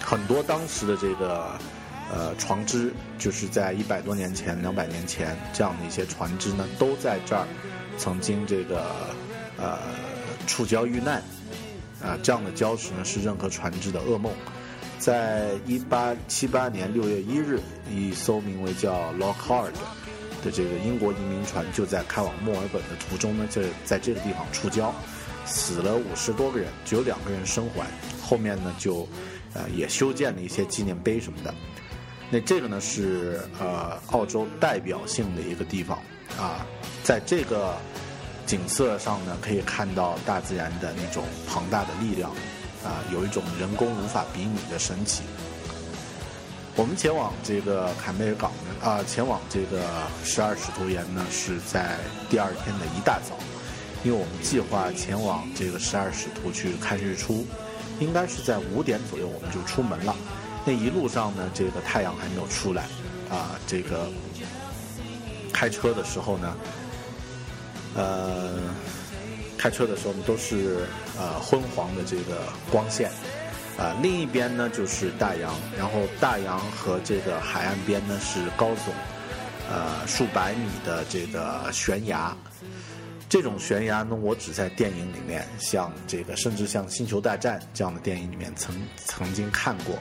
[0.01, 1.57] 很多当时的这个
[2.13, 7.47] 呃船只，就是在一百多年前、两百年前这样的一些船只呢，都在这儿
[7.97, 8.85] 曾经这个
[9.57, 9.79] 呃
[10.49, 11.23] 触礁遇难
[12.07, 14.33] 啊、这样的礁石呢是任何船只的噩梦。
[14.99, 19.73] 在一八七八年六月一日，一艘名为叫 Lockhart
[20.43, 24.91] 的这个英国移民船就在开往墨尔本的途中呢，就在这个地方触礁，
[25.45, 27.87] 死了五十多个人，只有两个人生还。
[28.23, 29.07] 后面呢就
[29.53, 31.55] 呃也修建了一些纪念碑什么的。
[32.31, 35.99] 那这个呢是呃澳洲代表性的一个地方
[36.39, 36.67] 啊，
[37.05, 37.77] 在这个
[38.47, 42.31] 景色上呢可以看到大自然的那种庞大的力量。
[42.85, 45.23] 啊，有一种人工无法比拟的神奇。
[46.77, 49.83] 我们前往这个坎贝尔港呢，啊，前往这个
[50.23, 51.97] 十二使徒岩呢，是在
[52.31, 53.35] 第二天的一大早，
[54.05, 57.45] 因为我们计划前往这个十二使徒去看日出，
[57.99, 60.15] 应该是在五点左右我们就出门了。
[60.65, 62.85] 那一路上呢，这个太阳还没有出来，
[63.29, 64.07] 啊，这个
[65.53, 66.57] 开车的时候呢，
[67.97, 68.61] 呃。
[69.59, 70.87] 开车的时候呢，都是
[71.19, 73.11] 呃昏黄的这个光线，
[73.79, 78.93] 啊、另一边呢就是大洋，然后大洋和这个海岸边呢是高耸，
[79.71, 82.37] 呃数百米的这个悬崖。
[83.31, 89.97] 这种悬崖呢，我只在电影里面，像这个甚至像《星球大战》这样的电影里面曾曾经看过，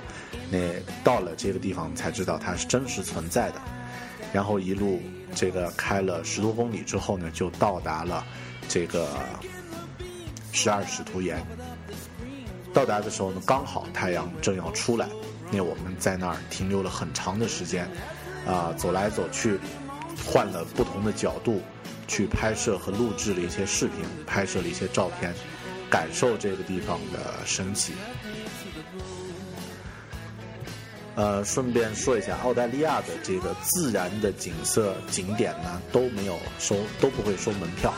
[0.52, 0.60] 那
[1.02, 3.62] 到了这个地方才知道它是真实存在的。
[4.34, 5.02] 然后一路
[5.36, 8.26] 这个开了十多公里之后呢，就到达了
[8.70, 9.08] 这个
[10.54, 11.46] 十二使徒岩。
[12.74, 15.08] 到达的时候呢，刚好太阳正要出来，
[15.52, 17.88] 那我们在那儿停留了很长的时间，
[18.48, 19.60] 啊、走来走去，
[20.26, 21.62] 换了不同的角度
[22.08, 25.34] 去拍摄和录制了一些视频，拍摄了一些照片，
[25.90, 27.94] 感受这个地方的神奇。
[31.16, 37.94] 呃，顺便说一下，澳大利亚的这个自然的景色景点呢都没有收，都不会收门票，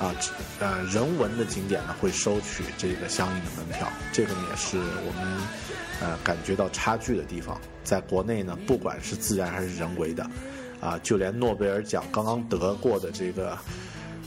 [0.00, 0.14] 啊，
[0.60, 5.42] 呃，人文的景点呢会收取这个相应的门票，这个呢也是我们
[6.00, 7.60] 呃感觉到差距的地方。
[7.82, 10.26] 在国内呢，不管是自然还是人为的，
[10.80, 13.58] 啊，就连诺贝尔奖刚刚得过的这个，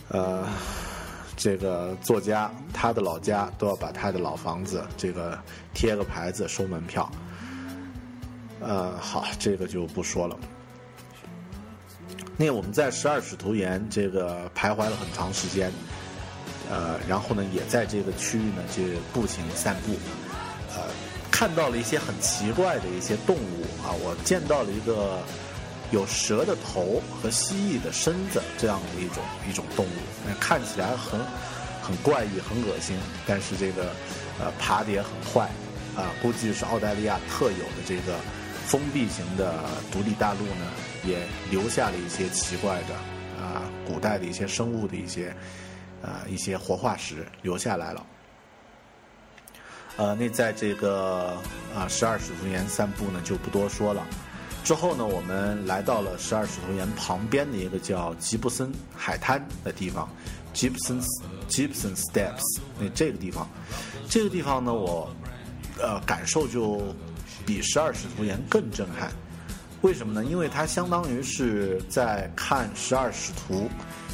[0.09, 0.47] 呃。
[1.39, 5.37] 这个作家，他的老家都要把他的老房子这个
[5.71, 7.07] 贴个牌子收门票，
[8.59, 10.37] 呃，好，这个就不说了。
[12.35, 15.71] 那我们在十二使徒岩这个徘徊了很长时间，
[16.69, 19.93] 呃，然后呢，也在这个区域呢，去步行散步，
[20.75, 20.83] 呃，
[21.31, 25.19] 看到了一些很奇怪的一些动物啊，我见到了一个
[25.91, 29.89] 有蛇的头和蜥蜴的身子这样的一种一种动物，
[30.39, 31.19] 看起来很
[31.81, 33.91] 很怪异、很恶心，但是这个
[34.39, 35.45] 呃爬的也很快，
[35.95, 38.13] 啊，估计是澳大利亚特有的这个
[38.67, 39.55] 封闭型的
[39.91, 40.67] 独立大陆呢，
[41.05, 42.93] 也留下了一些奇怪的
[43.41, 45.35] 啊古代的一些生物的一些
[46.03, 48.05] 啊一些活化石留下来了。
[49.95, 51.35] 呃，那在这个
[51.73, 54.05] 啊十二使徒岩散步呢，就不多说了。
[54.63, 60.07] 之后呢，我们来到了十二使徒岩旁边的一个叫吉布森海滩的地方
[60.53, 61.01] ，Gibson
[61.47, 62.59] Gibson Steps。
[62.77, 63.47] 那这个地方，
[64.09, 65.09] 这个地方呢，我
[65.81, 66.93] 呃感受就
[67.47, 69.09] 比十二使徒岩更震撼。
[69.81, 70.25] 为什么呢？
[70.25, 73.69] 因为它相当于是在看十二使徒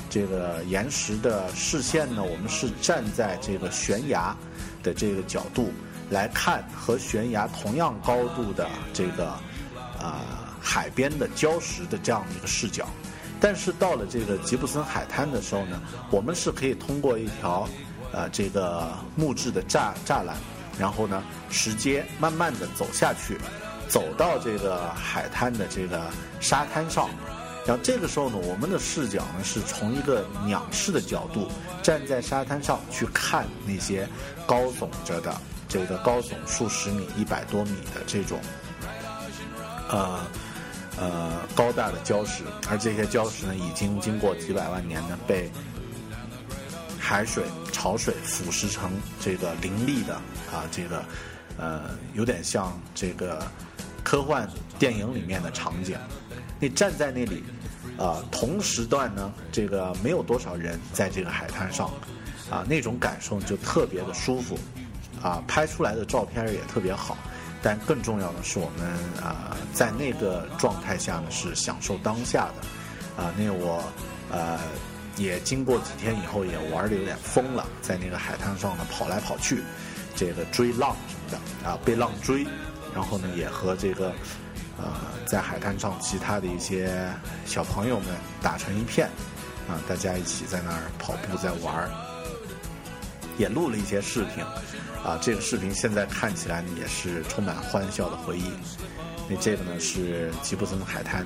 [0.10, 4.36] 这个岩石的视线呢，我们是站在这个悬崖
[4.84, 5.72] 的这个角度
[6.12, 9.30] 来看和悬崖同样高度的这个
[10.00, 12.88] 啊、海边的礁石的这样的一个视角。
[13.40, 17.68] 但是到了这个吉布森海滩的时候呢，我们是可以通过一条
[18.12, 20.36] 呃这个木质的栅栅栏，
[20.80, 23.38] 然后呢直接慢慢的走下去，
[23.88, 26.10] 走到这个海滩的这个
[26.40, 27.10] 沙滩上。
[27.66, 31.48] 然后这个时候呢，我们的视角呢是从一个仰视的角度，
[31.82, 34.06] 站在沙滩上去看那些
[34.46, 35.34] 高耸着的
[35.70, 38.38] 这个高耸数十米、一百多米的这种，
[39.90, 40.20] 呃
[41.00, 45.50] 呃高大的礁石，而这些礁石呢，已经经过几百万年呢被
[47.04, 48.90] 海水、潮水腐蚀成
[49.20, 50.16] 这个凌厉的
[50.50, 51.04] 啊，这个
[51.58, 53.46] 呃有点像这个
[54.06, 55.98] 科幻电影里面的场景。
[56.62, 57.44] 你站在那里，
[57.98, 61.92] 啊，同时段呢，这个没有多少人在这个海滩上，
[62.50, 64.58] 啊，那种感受就特别的舒服，
[65.22, 67.18] 啊，拍出来的照片也特别好。
[67.62, 68.88] 但更重要的是，我们
[69.22, 73.84] 啊，在那个状态下呢，是享受当下的，啊，那我
[74.32, 74.58] 呃
[75.18, 79.62] 也经过几天以后也玩的有点疯了，在那个海滩上呢跑来跑去，
[80.16, 81.32] 这个追浪什么
[81.64, 82.46] 的，啊，被浪追，
[82.94, 84.14] 然后呢也和这个。
[84.76, 84.92] 呃，
[85.28, 87.08] 在海滩上，其他的一些
[87.46, 88.08] 小朋友们
[88.42, 89.08] 打成一片，
[89.70, 91.88] 啊，大家一起在那儿跑步，在玩，
[93.38, 94.44] 也录了一些视频，
[95.06, 98.52] 啊，这个视频现在看起来呢，也是充满欢笑的回忆。
[99.30, 101.24] 那这个呢是吉布森海滩，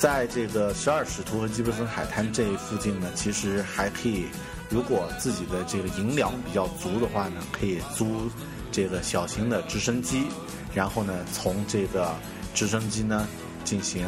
[0.00, 4.24] 在这个十二使徒和基布森海滩这附近呢，其实还可以，
[4.70, 8.30] 如果自己的这个银两比较足的话呢，可以租。
[8.72, 10.24] 这个小型的直升机，
[10.72, 12.14] 然后呢，从这个
[12.54, 13.28] 直升机呢
[13.62, 14.06] 进行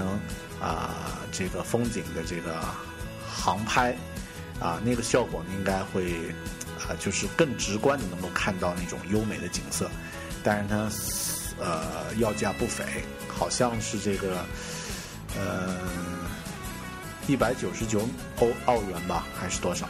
[0.61, 2.65] 啊这个风景的这个
[3.29, 3.95] 航拍，
[4.61, 6.15] 啊那个效果应该会
[6.79, 9.91] 啊就是更直观的能够看到那种优美的景色，
[10.43, 10.91] 但是呢
[11.61, 12.85] 呃要价不菲，
[13.29, 14.45] 好像是这个
[15.37, 15.77] 呃
[17.27, 18.09] 一百九十九
[18.40, 19.88] 欧澳元吧，还是多少？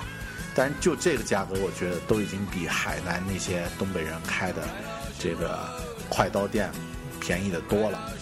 [0.54, 4.62] 但是就这个价格，我觉得都已经比海南那些东北人开的
[5.18, 5.58] 这个
[6.10, 6.70] 快刀店
[7.20, 8.12] 便宜的多了。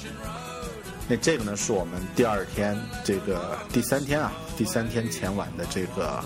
[1.09, 6.23] 那这个呢，是我们第二天这个第三天啊，第三天前晚的这个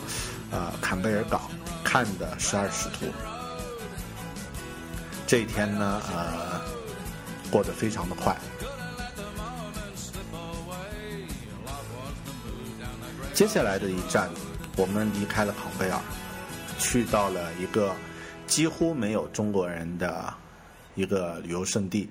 [0.50, 1.40] 呃坎贝尔港
[1.82, 3.06] 看的十二使徒。
[5.26, 6.60] 这一天呢，呃，
[7.50, 8.36] 过得非常的快。
[13.34, 14.30] 接下来的一站。
[14.76, 16.00] 我们离开了坎贝尔，
[16.80, 17.94] 去到了一个
[18.44, 20.34] 几乎没有中国人的
[20.96, 22.10] 一个旅游胜地。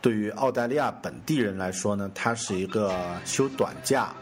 [0.00, 2.94] 对于澳大利亚本地人来说呢，它是一个
[3.26, 4.14] 休短假、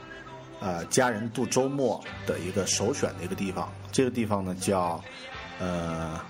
[0.58, 3.72] 呃家人度周末的一个首选的一个地方。
[3.92, 5.00] 这个地方呢叫
[5.60, 6.20] 呃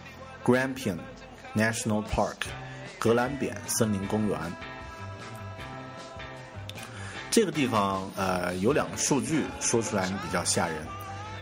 [0.45, 0.99] Grampian
[1.55, 2.47] National Park，
[2.99, 4.39] 格兰扁森林公园。
[7.37, 10.77] 这个地方呃有两个数据说出来比较吓人。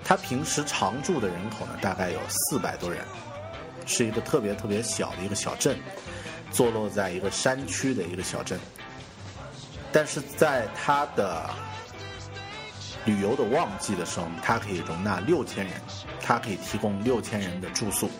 [0.02, 3.04] 它平时常住的人口呢，大概有四百多人，
[3.86, 5.78] 是一个特别特别小的一个小镇，
[6.50, 8.58] 坐落在一个山区的一个小镇。
[9.92, 11.48] 但是在它的
[13.04, 15.74] 旅游的旺季的时候，它可以容纳六千人，
[16.20, 18.10] 它可以提供六千人的住宿，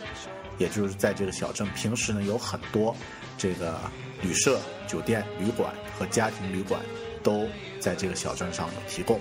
[0.59, 2.95] 也就是在这个小镇平时呢有很多
[3.37, 3.81] 这个
[4.23, 6.81] 旅社、酒店、旅馆和家庭旅馆
[7.25, 7.49] 都
[7.81, 9.21] 在这个小镇上有提供。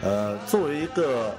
[0.00, 1.36] 呃，作为一个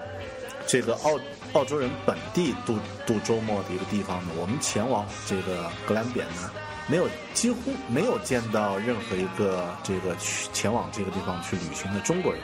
[0.67, 1.19] 这个澳
[1.53, 6.49] 澳洲人本地度度周末的一个地方呢，我们前往这个格兰扁呢，
[6.87, 12.41] 没有几乎没有见到任何一个这个去前往这个地方去旅行的中国人，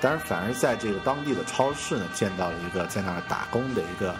[0.00, 4.14] 当然反而在这个当地的超市呢，见到了一个在那儿打工的一个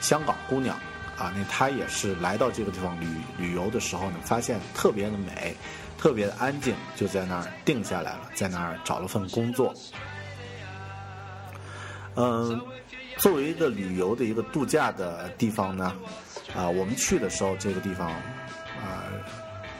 [0.00, 0.74] 香港姑娘，
[1.18, 3.06] 啊，那她也是来到这个地方旅
[3.38, 5.54] 旅游的时候呢，发现特别的美，
[5.98, 9.74] 特别的安静，就在那儿定下来了，在那儿找了份工作。
[12.14, 12.60] 嗯，
[13.18, 15.94] 作为一个旅游的一个度假的地方呢，
[16.54, 19.04] 啊，我们去的时候，这个地方啊，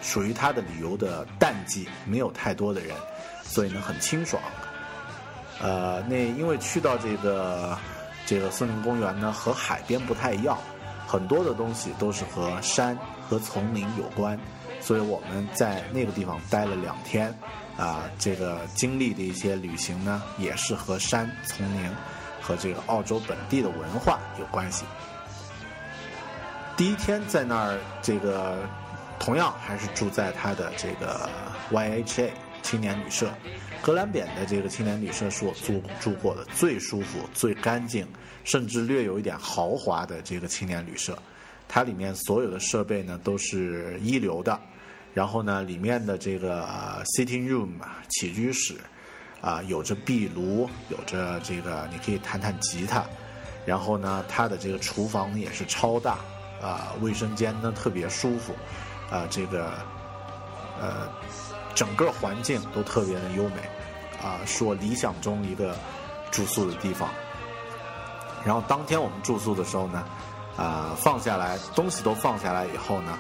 [0.03, 2.95] 属于它的旅游的淡季，没有太多的人，
[3.43, 4.43] 所以呢很清爽。
[5.61, 7.79] 呃，那因为去到这个
[8.27, 10.59] 这个森林公园呢，和海边不太一样，
[11.07, 14.39] 很多的东西都是和山和丛林有关，
[14.87, 17.35] 所以我们在那个地方待了两天，
[17.77, 21.91] 啊，这个经历的一些旅行呢，也是和山丛林。
[22.39, 24.85] 和这个澳洲本地的文化有关系。
[26.77, 28.61] 第一天在那儿，这个
[29.19, 31.29] 同样还是住在他的这个
[31.73, 32.31] YHA
[32.63, 33.35] 青年旅社，
[33.83, 38.07] 格兰扁的这个青年旅社是我住住过的最舒服、最干净，
[38.45, 41.19] 甚至略有一点豪华的这个青年旅社。
[41.67, 44.57] 它里面所有的设备呢都是一流的，
[45.17, 48.75] 然后呢，里面的这个呃 sitting room 啊起居室
[49.41, 53.03] 啊、有着壁炉，有着这个你可以弹弹吉他，
[53.65, 56.19] 然后呢，它的这个厨房也是超大
[56.61, 58.55] 啊、卫生间呢特别舒服
[59.11, 59.73] 啊、这个
[60.79, 61.09] 呃
[61.75, 63.63] 整个环境都特别的优美
[64.23, 65.75] 啊、是我理想中一个
[66.31, 67.09] 住宿的地方。
[68.45, 70.05] 然后当天我们住宿的时候呢，
[70.59, 73.19] 啊、放下来东西都放下来以后呢，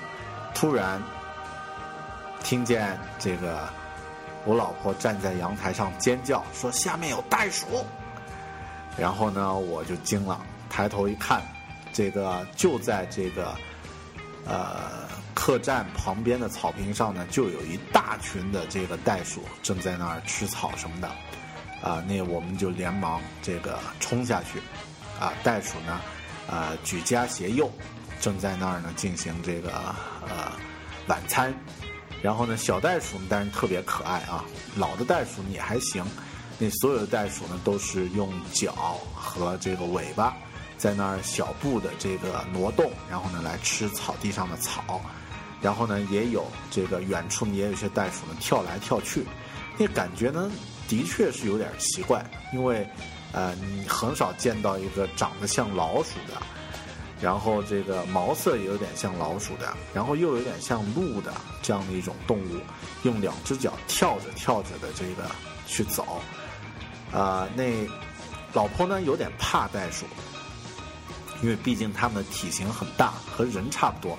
[0.54, 1.02] 突然
[2.42, 3.68] 听见这个
[4.44, 7.66] 我老婆站在阳台上尖叫，说下面有袋鼠。
[8.96, 11.42] 然后呢，我就惊了，抬头一看，
[11.92, 13.54] 这个就在这个
[14.46, 21.08] 呃客栈旁边的草坪上呢，就有一大群的这个袋鼠正在那儿吃草什么的。
[21.82, 24.60] 啊，那我们就连忙这个冲下去，
[25.20, 26.00] 啊，袋鼠呢，
[26.48, 27.70] 呃，举家携幼，
[28.18, 29.70] 正在那儿呢进行这个
[30.26, 30.52] 呃
[31.06, 31.54] 晚餐。
[32.22, 34.44] 然后呢，小袋鼠呢，当然特别可爱啊，
[34.76, 36.04] 老的袋鼠也还行。
[36.58, 40.34] 那所有的袋鼠呢，都是用脚和这个尾巴
[40.78, 45.00] 在那儿小步的这个挪动，然后呢来吃草地上的草。
[45.60, 49.24] 然后呢，也有这个远处也有些袋鼠呢跳来跳去，
[49.78, 50.50] 那感觉呢
[50.88, 52.86] 的确是有点奇怪，因为
[53.32, 56.40] 呃你很少见到一个长得像老鼠的，
[57.20, 62.60] 然后这个毛色也有点像老鼠的，然后又有点像鹿的这样的一种动物，
[63.04, 65.30] 用两只脚跳着跳着的这个
[65.66, 66.20] 去走，
[67.12, 67.86] 啊、那
[68.52, 70.04] 老婆呢有点怕袋鼠，
[71.42, 74.18] 因为毕竟它们的体型很大，和人差不多。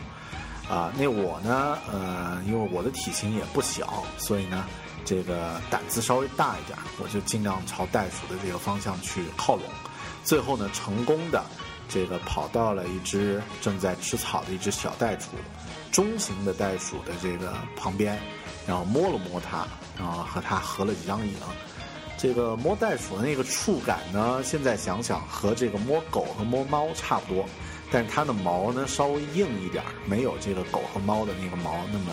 [0.70, 4.66] 啊，那我呢，呃，因为我的体型也不小，所以呢，
[5.06, 9.64] 这个胆子稍微大一点，我就尽量朝袋鼠的这个方向去靠拢。
[10.26, 11.41] 最后呢，成功的
[11.88, 15.28] 这个跑到了一只正在吃草的一只小袋鼠，
[15.92, 18.20] 中型的袋鼠的这个旁边，
[18.68, 19.66] 然后摸了摸它，
[19.98, 21.34] 然后和它合了几张影。
[22.18, 27.46] 这个摸袋鼠的那个触感呢，现在想想和这个摸狗和摸猫差不多，
[27.92, 32.06] 但是它的毛呢稍微硬一点儿，没有这个狗和猫的那个毛那么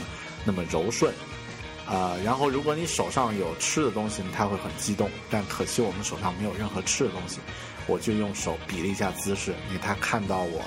[0.45, 1.12] 那么柔顺。
[1.87, 7.41] 啊、然后如果你手上有吃的东西，它会很激动，但可惜我们手上没有任何吃的东西，
[7.87, 10.62] 我就用手比了一下姿势，因为他看到我，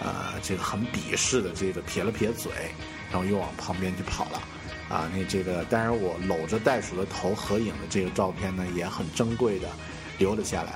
[0.00, 2.50] 呃，这个很鄙视的这个撇了撇嘴，
[3.10, 4.42] 然后又往旁边去跑了。
[4.88, 9.68] 啊，那这个当然我搂着袋鼠的头合影的这个照片呢，也很珍贵的
[10.18, 10.72] 留了下来。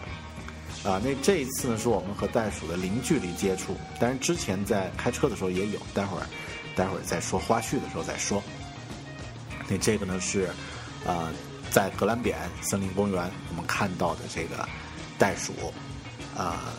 [0.88, 6.26] 啊，那这一次呢，是我们和袋鼠的零距离接触，当然之前在开车的时候也有，待会儿
[6.76, 8.40] 待会儿再说花絮的时候再说。
[9.66, 10.48] 那这个呢是，
[11.04, 11.32] 呃，
[11.70, 14.68] 在格兰扁森林公园我们看到的这个
[15.18, 15.52] 袋鼠，
[16.36, 16.72] 啊、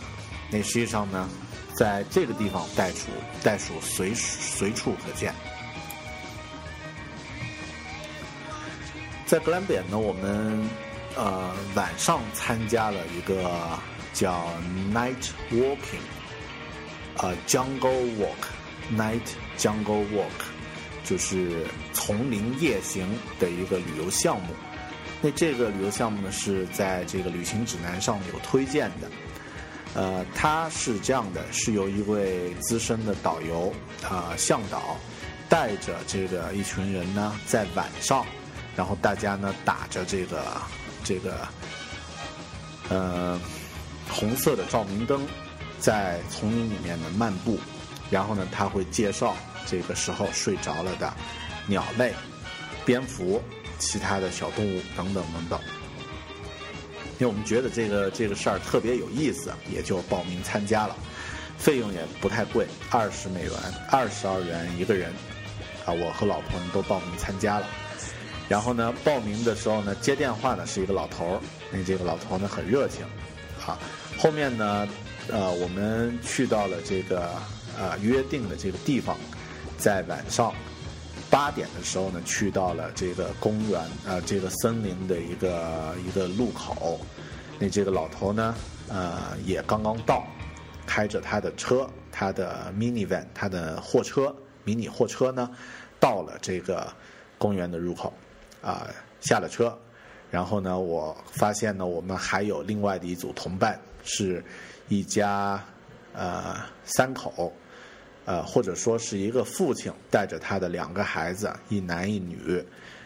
[0.49, 1.29] 那实际上呢，
[1.75, 3.07] 在这个地方袋鼠
[3.43, 5.33] 袋鼠随随处可见。
[9.25, 10.69] 在格兰扁呢，我们
[11.15, 13.49] 呃晚上参加了一个
[14.13, 14.47] 叫
[14.93, 16.05] Night Walking，
[17.17, 19.21] 呃 Jungle Walk，Night
[19.57, 20.29] Jungle Walk，
[21.03, 24.53] 就是丛林夜行的一个旅游项目。
[25.21, 29.09] 那这个旅游项目呢是在这个旅行指南上有推荐的。
[29.95, 33.73] 呃，它是这样的，是由一位资深的导游
[34.07, 34.97] 啊、向导
[35.47, 38.25] 带着这个一群人呢，在晚上，
[38.75, 40.43] 然后大家呢打着这个
[41.01, 41.47] 这个
[42.89, 43.39] 呃
[44.09, 45.25] 红色的照明灯，
[45.79, 47.57] 在丛林里面呢漫步，
[48.09, 49.33] 然后呢他会介绍
[49.65, 51.13] 这个时候睡着了的
[51.67, 52.13] 鸟类、
[52.83, 53.41] 蝙蝠、
[53.79, 55.59] 其他的小动物等等等等。
[57.17, 60.95] 因为我们觉得这个这个事儿特别有意思，也就报名参加了，
[61.57, 63.51] 费用也不太贵，二十美元，
[63.89, 65.11] 二十二元一个人，
[65.85, 67.67] 啊，我和老婆都报名参加了。
[68.47, 71.39] 然后呢，报名的时候呢，接电话的是一个老头儿，
[71.71, 73.05] 那这个老头呢很热情，
[73.65, 73.79] 啊，
[74.17, 74.87] 后面呢，
[75.29, 77.29] 呃，我们去到了这个
[77.79, 79.17] 呃约定的这个地方，
[79.77, 80.53] 在晚上
[81.35, 86.97] 八点的时候呢，去到了这个公园呃这个森林的一个一个路口，
[87.59, 88.55] 那这个老头呢，
[88.87, 90.25] 呃也刚刚到，
[90.87, 94.33] 开着他的车，他的 minivan，他的货车，
[94.63, 95.49] 迷你货车呢，
[95.99, 96.87] 到了这个
[97.37, 98.13] 公园的入口，
[98.61, 98.87] 啊、
[99.19, 99.77] 下了车，
[100.31, 104.41] 然后呢，我发现呢，我们还有另外的一组同伴，是
[104.87, 105.61] 一家
[106.13, 106.55] 呃
[106.85, 107.51] 三口，
[108.25, 112.63] 呃或者说是一个父亲带着他的两个孩子，一男一女，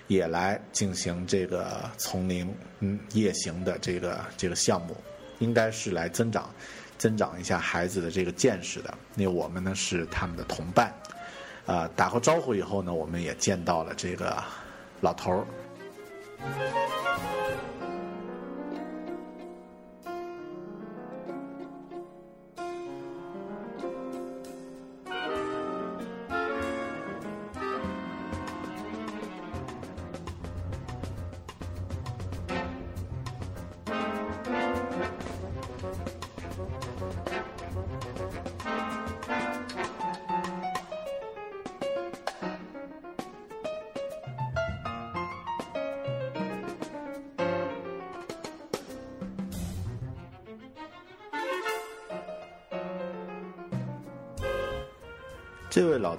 [0.07, 4.95] 也来进行这个丛林嗯夜行的这个这个项目，
[5.39, 6.49] 应该是来增长
[6.97, 8.93] 增长一下孩子的这个见识的。
[9.13, 10.93] 那我们呢是他们的同伴，
[11.65, 14.43] 啊、打过招呼以后呢，我们也见到了这个
[15.01, 15.45] 老头儿。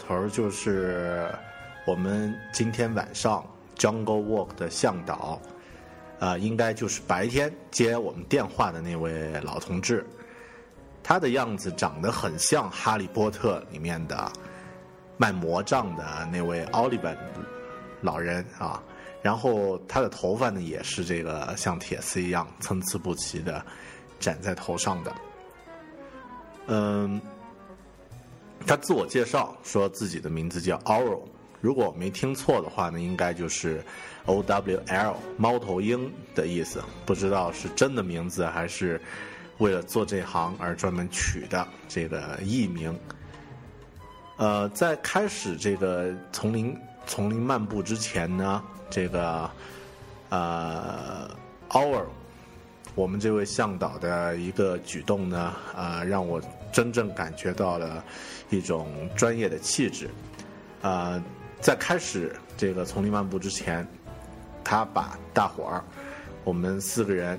[0.00, 1.28] 头就是
[1.86, 3.44] 我们今天晚上
[3.76, 5.40] Jungle Walk 的向导，
[6.18, 10.04] 啊、应该就是白天接我们电话的那位老同志。
[11.02, 14.30] 他的样子长得很像《哈利波特》里面的
[15.16, 17.16] 卖魔杖的那位奥利本
[18.00, 18.82] 老人啊。
[19.22, 23.64] 然后他的头发呢，也是这个像铁丝一样参差不齐的
[24.18, 25.12] 展在头上的。
[26.66, 27.20] 嗯，
[28.66, 31.20] 他自我介绍说自己的名字叫 Owl，
[31.60, 33.82] 如果我没听错的话呢，应该就是
[34.26, 36.82] O W L 猫头鹰的意思。
[37.04, 39.00] 不知道是真的名字还是
[39.58, 42.96] 为了做这行而专门取的这个艺名。
[44.36, 49.50] 呃，在开始这个丛林丛林漫步之前呢，这个
[50.28, 51.30] 呃
[51.70, 52.04] our
[52.94, 56.40] 我们这位向导的一个举动呢，啊、让我
[56.72, 58.04] 真正感觉到了
[58.48, 60.08] 一种专业的气质。
[60.82, 61.22] 啊、
[61.60, 63.86] 在开始这个丛林漫步之前，
[64.64, 65.84] 他把大伙儿，
[66.42, 67.38] 我们四个人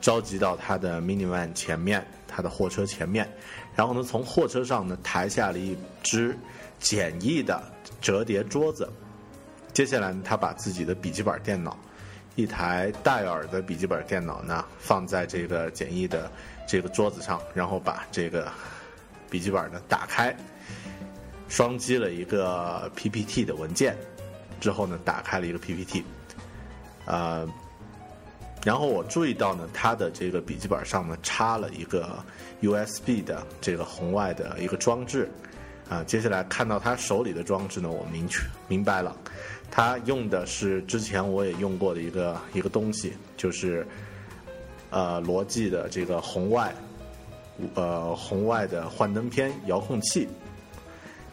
[0.00, 3.26] 召集到他的 minivan 前面，他的货车前面，
[3.74, 6.36] 然后呢，从货车上呢抬下了一只
[6.78, 7.62] 简易的
[8.00, 8.86] 折叠桌子。
[9.72, 11.78] 接下来呢，他把自己的笔记本电脑，
[12.34, 16.30] 一台戴尔的笔记本电脑呢，放在这个简易的
[16.68, 18.52] 这个桌子上，然后把这个
[19.32, 20.36] 笔记本呢打开，
[21.48, 23.96] 双击了一个 PPT 的文件，
[24.60, 26.04] 之后呢，打开了一个 PPT，
[27.06, 27.48] 呃，
[28.62, 32.22] 然后我注意到呢，他的这个笔记本上呢插了一个
[32.60, 35.30] USB 的这个红外的一个装置，
[35.88, 39.16] 啊，接下来看到他手里的装置呢，我明确明白了，
[39.70, 43.86] 他用的是之前我也用过的一个一个东西，就是
[44.90, 46.74] 呃罗技的这个红外
[47.74, 50.28] 呃红外的幻灯片遥控器。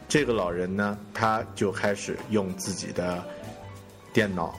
[0.07, 3.23] 这个老人呢，他就开始用自己的
[4.11, 4.53] 电脑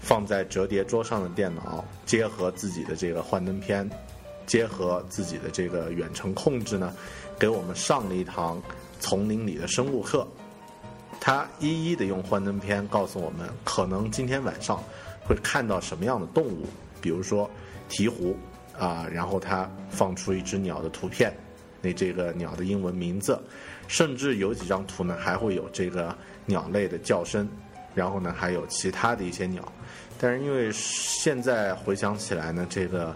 [0.00, 3.88] 放在折叠桌上的电脑，结合自己的这个幻灯片，
[4.44, 6.92] 结合自己的这个远程控制呢，
[7.38, 8.60] 给我们上了一堂
[8.98, 10.26] 丛林里的生物课。
[11.20, 14.82] 他一一的用幻灯片告诉我们，可能今天晚上
[15.24, 16.66] 会看到什么样的动物，
[17.00, 17.48] 比如说
[17.88, 18.34] 鹈鹕
[18.78, 21.32] 啊，然后他放出一只鸟的图片，
[21.80, 23.40] 那这个鸟的英文名字，
[23.88, 26.16] 甚至有几张图呢还会有这个
[26.46, 27.48] 鸟类的叫声，
[27.94, 29.62] 然后呢还有其他的一些鸟，
[30.18, 33.14] 但是因为现在回想起来呢，这个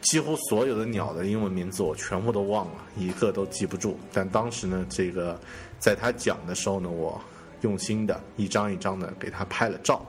[0.00, 3.98] 几乎所有的鸟的英文名字我全部都忘了，一个都记不住。
[4.12, 5.38] 但当时呢，这个
[5.78, 7.20] 在他讲的时候呢，我
[7.62, 10.04] 用心的一张一张的给他拍了照。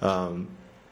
[0.00, 0.46] 嗯，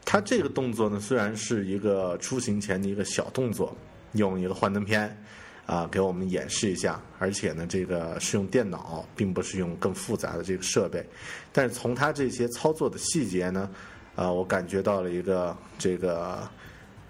[0.09, 3.75] 他这个动作呢，虽然是一个出行前的一个小动作，
[4.13, 5.21] 用一个幻灯片
[5.65, 11.05] 啊、给我们演示一下，而且呢，这个是用电脑，并不是用更复杂的这个设备。
[11.51, 13.69] 但是从他这些操作的细节呢，
[14.15, 16.49] 啊、我感觉到了一个这个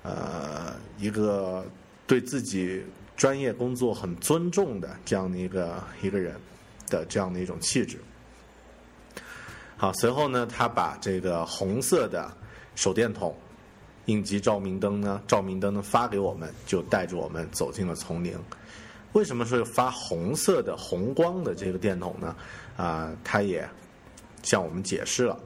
[0.02, 1.64] 呃一个
[2.08, 2.84] 对自己
[3.16, 6.36] 专业工作很尊重的这样的一个一个人
[6.90, 8.00] 的这样的一种气质。
[9.78, 12.36] 好，随后呢，他把这个红色的
[12.78, 13.36] 手电筒、
[14.06, 18.38] 应急照明灯呢，照明灯呢发给我们，就带着我们走进了丛林。
[19.14, 22.36] 为什么说发红色的红光的这个电筒呢？
[22.76, 23.68] 啊、他也
[24.44, 25.40] 向我们解释了，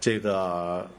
[0.00, 0.90] 这个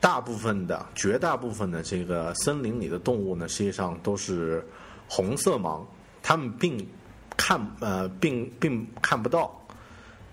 [0.00, 4.66] 大部分的、绝大部分的这个森林里的动物呢，实际上都是
[5.08, 5.84] 红色盲，
[6.20, 6.84] 它们并
[7.36, 9.56] 看呃并并看不到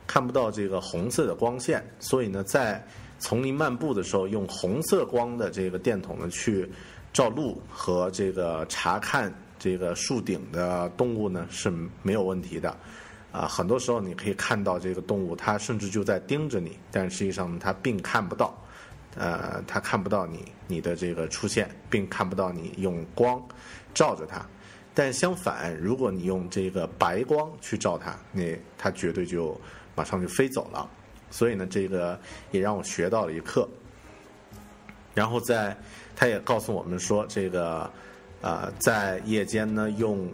[0.07, 2.83] 看不到这个红色的光线，所以呢，在
[3.19, 6.69] 丛林漫步的时候，用红色光的这个电筒呢去
[7.13, 12.75] 照路和这个查看这个树顶的动物呢是没有问题的。
[13.31, 18.57] 啊，很多时候你可以看到这个动物，它甚至就在盯着你，但实际上它并看不到，
[19.15, 23.39] 呃，它看不到你你的这个出现，并看不到你用光
[23.93, 24.43] 照着它。
[24.95, 29.55] 但相反，如果你用这个白光去照它，那它绝对就
[29.95, 30.89] 马上就飞走了。
[31.29, 32.19] 所以呢，这个
[32.51, 33.67] 也让我学到了一课。
[35.13, 35.75] 然后在，
[36.15, 37.91] 他也告诉我们说，这个
[38.41, 40.31] 呃，在夜间呢，用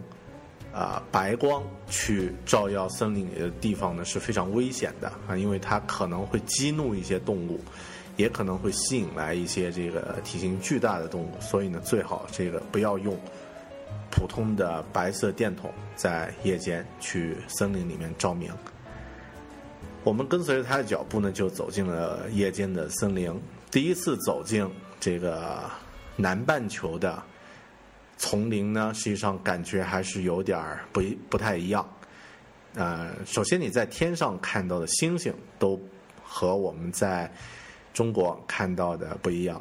[0.72, 7.58] 啊、白光去照耀森林里的地方呢是非常危险的啊，因为它可能会激怒一些动物，
[8.16, 13.18] 也可能会吸引来一些这个体型巨大的动物，所以呢，最好这个不要用
[14.10, 18.52] 普通的白色电筒在夜间去森林里面照明。
[20.06, 23.28] 我们跟随着他的脚步呢，就走进了夜间的森林。
[23.72, 24.64] 第一次走进
[25.00, 25.68] 这个
[26.14, 27.20] 南半球的
[28.16, 31.84] 丛林呢，实际上感觉还是有点儿不一不太一样。
[32.76, 35.76] 呃，首先你在天上看到的星星都
[36.22, 37.28] 和我们在
[37.92, 39.60] 中国看到的不一样。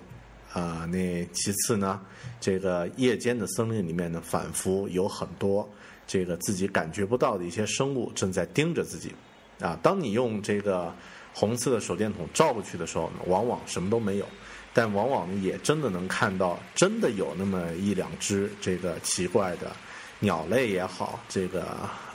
[0.54, 2.00] 啊、那其次呢，
[2.40, 5.68] 这个夜间的森林里面呢，仿佛有很多
[6.06, 9.12] 这个自己感觉不到的一些生物正在盯着自己。
[9.60, 10.94] 啊，当你用这个
[11.34, 14.26] 红色的手电筒照过去的时候呢，往往什么都没有，
[14.74, 19.72] 但往往也真的能看到，真的有那么一两只这个奇怪的
[20.20, 21.64] 鸟类也好，这个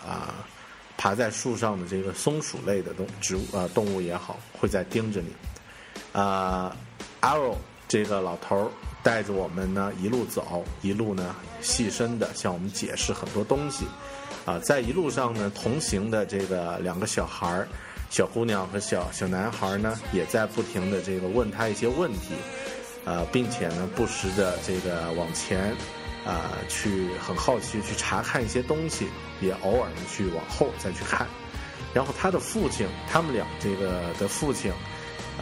[0.06, 0.34] 啊
[0.96, 5.28] 爬在树上的这个松鼠类的动植物呃动物也好，会在盯着你。
[6.12, 6.76] 啊、
[7.20, 8.70] a r r o w 这个老头儿
[9.02, 13.84] 带着我们呢一路走，一路呢细声的向我们解释很多东西。
[14.46, 17.68] 啊，在一路上呢，同行的这个两个小孩儿，
[18.08, 22.34] 小姑娘和小小男孩呢，也在不停的这个问他一些问题，
[23.04, 25.72] 呃，并且呢，不时的这个往前，
[26.26, 29.08] 啊、去很好奇去查看一些东西，
[29.40, 31.26] 也偶尔呢去往后再去看。
[31.92, 34.72] 然后他的父亲，他们俩这个的父亲，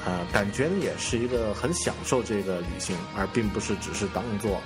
[0.04, 4.60] 呃，感觉也是一个很享受这个旅行，而并不是只是当做，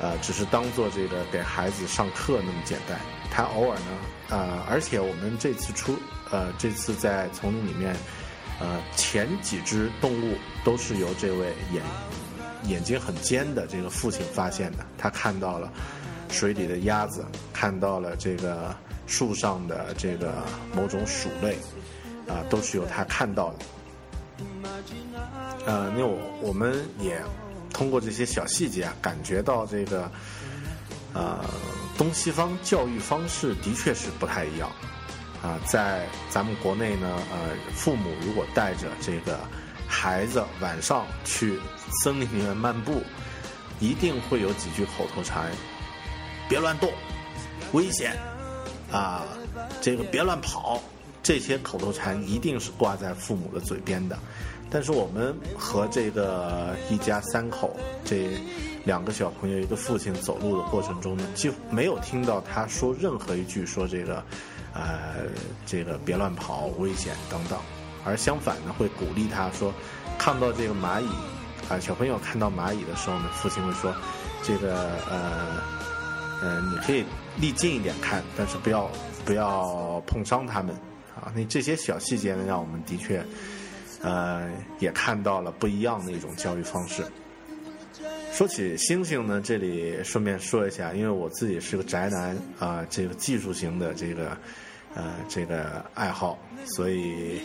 [0.00, 2.98] 呃，只是当做这个给孩子上课那么简单。
[3.30, 3.86] 他偶尔呢，
[4.30, 5.96] 呃，而且我们这次出，
[6.30, 7.94] 呃，这次在丛林里面，
[8.60, 11.82] 呃，前几只动物都是由这位眼
[12.64, 14.86] 眼睛很尖的这个父亲发现的。
[14.96, 15.72] 他看到了
[16.28, 18.74] 水里的鸭子，看到了这个
[19.06, 21.56] 树上的这个某种鼠类，
[22.26, 23.58] 啊、都是由他看到的。
[25.66, 27.20] 呃，那我我们也
[27.72, 30.10] 通过这些小细节啊，感觉到这个，
[31.14, 31.44] 呃，
[31.98, 34.70] 东西方教育方式的确是不太一样。
[35.42, 39.38] 啊、在咱们国内呢，呃，父母如果带着这个
[39.86, 41.60] 孩子晚上去
[42.02, 43.02] 森林里面漫步，
[43.78, 45.50] 一定会有几句口头禅：
[46.48, 46.92] 别乱动，
[47.72, 48.16] 危险
[48.90, 49.24] 啊，
[49.80, 50.80] 这个别乱跑。
[51.22, 54.18] 这些口头禅一定是挂在父母的嘴边的。
[54.70, 58.30] 但是我们和这个一家三口这
[58.88, 64.24] 两个小朋友一个父亲走路的过程中呢，几乎没有听到他说任何一句说这个，
[64.72, 65.28] 呃，
[65.66, 67.58] 这个别乱跑，危险等等，
[68.02, 69.74] 而相反呢，会鼓励他说，
[70.18, 71.08] 看到这个蚂蚁，
[71.68, 73.94] 啊、小朋友看到蚂蚁的时候呢，父亲会说，
[74.42, 74.74] 这个
[75.10, 75.60] 呃，
[76.40, 77.04] 呃，你可以
[77.36, 78.90] 离近一点看，但是不要
[79.22, 80.74] 不要碰伤它们
[81.14, 81.30] 啊。
[81.36, 83.22] 那这些小细节呢，让我们的确。
[84.00, 87.04] 呃，也看到了不一样的一种教育方式。
[88.38, 94.38] 说起星星呢，这里顺便说一下，因为我自己是个宅男啊、这个技术型的这个
[94.94, 96.38] 呃这个爱好，
[96.76, 97.40] 所以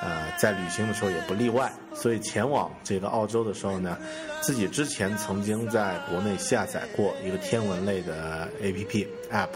[0.00, 1.70] 呃在旅行的时候也不例外。
[1.94, 3.98] 所以前往这个澳洲的时候呢，
[4.40, 9.50] 自己之前曾经在国内下载过一个天文类的 A P P App，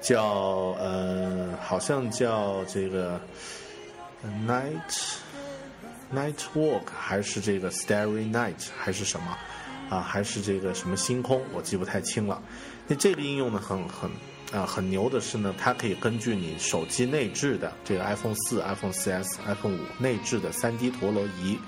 [0.00, 0.24] 叫
[0.80, 3.20] 呃好像叫这个
[4.48, 5.18] Night。
[6.14, 9.36] Night Walk 还是这个 Starry Night 还是什么
[9.90, 10.00] 啊？
[10.00, 11.42] 还是这个什么星空？
[11.52, 12.40] 我记不太清了。
[12.86, 14.10] 那这个应用呢，很很
[14.52, 21.58] 啊很牛的是呢，它可以根据你手机内置的这个 iPhone 四、iPhone 4S、iPhone 五内置的 3D 陀螺仪，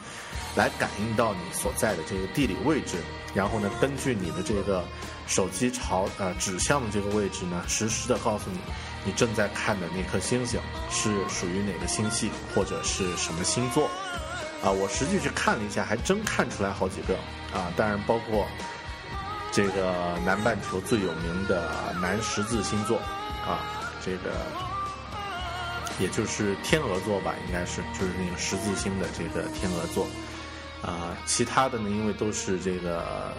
[0.54, 2.98] 来感应到你所在的这个地理位置，
[3.34, 4.84] 然后呢，根据你的这个
[5.26, 8.58] 手机朝呃指向的这个位置呢，实时的告诉你
[9.04, 10.60] 你正在看的那颗星星
[10.90, 13.88] 是属于哪个星系或者是什么星座。
[14.62, 17.14] 啊，我实际去看了一下，还真看出来好几个
[17.52, 18.46] 啊，当然包括
[19.52, 21.70] 这个南半球最有名的
[22.00, 22.98] 南十字星座
[23.46, 23.64] 啊，
[24.04, 24.32] 这个
[25.98, 30.06] 也就是天鹅座吧，应该是就是那个十字星的这个天鹅座
[30.82, 33.32] 啊，其他的呢，因为都是这个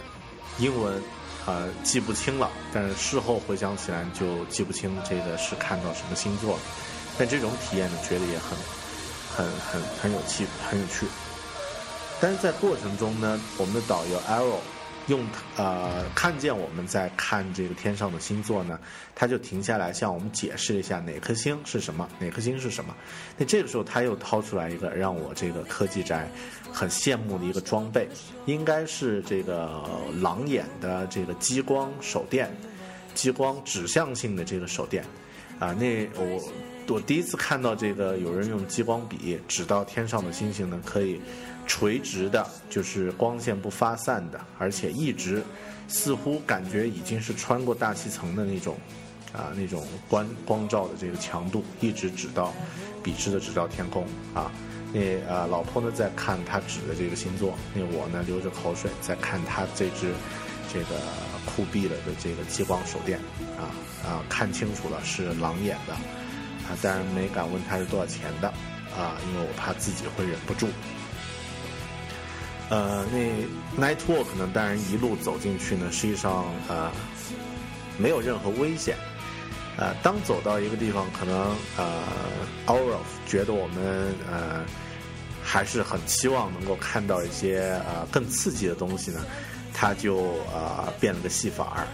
[0.57, 1.01] 英文。
[1.47, 6.59] 呃，记不清了，但是事后回想起来就记不清这个是看到什么星座。
[7.17, 8.57] 但这种体验呢，觉得也很、
[9.33, 11.07] 很、很、很有趣，很有趣。
[12.19, 14.59] 但是在过程中呢，我们的导游 Arrow
[15.07, 18.77] 用呃看见我们在看这个天上的星座呢，
[19.15, 22.93] 他就停下来向我们解释一下哪颗星是什么，哪颗星是什么。
[23.37, 26.29] 那这个时候他又掏出来一个让我这个科技宅
[26.73, 28.07] 很羡慕的一个装备，
[28.45, 29.83] 应该是这个
[30.19, 32.53] 狼眼的这个激光手电，
[33.13, 35.05] 激光指向性的这个手电。
[35.59, 36.43] 啊，那我
[36.87, 41.19] 我第一次看到这个有人用激光笔指到天上的星星呢，可以
[41.67, 45.43] 垂直的，就是光线不发散的，而且一直
[45.87, 48.77] 似乎感觉已经是穿过大气层的那种
[49.33, 52.53] 啊那种光光照的这个强度，一直指到
[53.03, 54.51] 笔直的指到天空啊。
[54.93, 60.13] 那呃，老婆呢在看他指的这个星座，那我呢流着口水在看他这只
[60.71, 60.95] 这个
[61.45, 63.19] 酷毙了的这个激光手电
[63.57, 63.67] 啊
[64.03, 68.47] 啊，看清楚了是狼眼的啊，当然没敢问他是多少钱的
[68.97, 70.69] 啊，因为我怕自己会忍不住。
[72.69, 76.91] 呃，那 Night Walk 呢，当然一路走进去呢，实际上呃
[77.97, 78.97] 没有任何危险。
[79.77, 82.03] 呃，当走到一个地方，可能呃
[82.65, 82.97] Aura
[83.27, 84.65] 觉得我们呃
[85.43, 89.23] 还是很期望能够看到一些呃更刺激的东西呢，
[89.73, 91.87] 他就呃变了个戏法儿，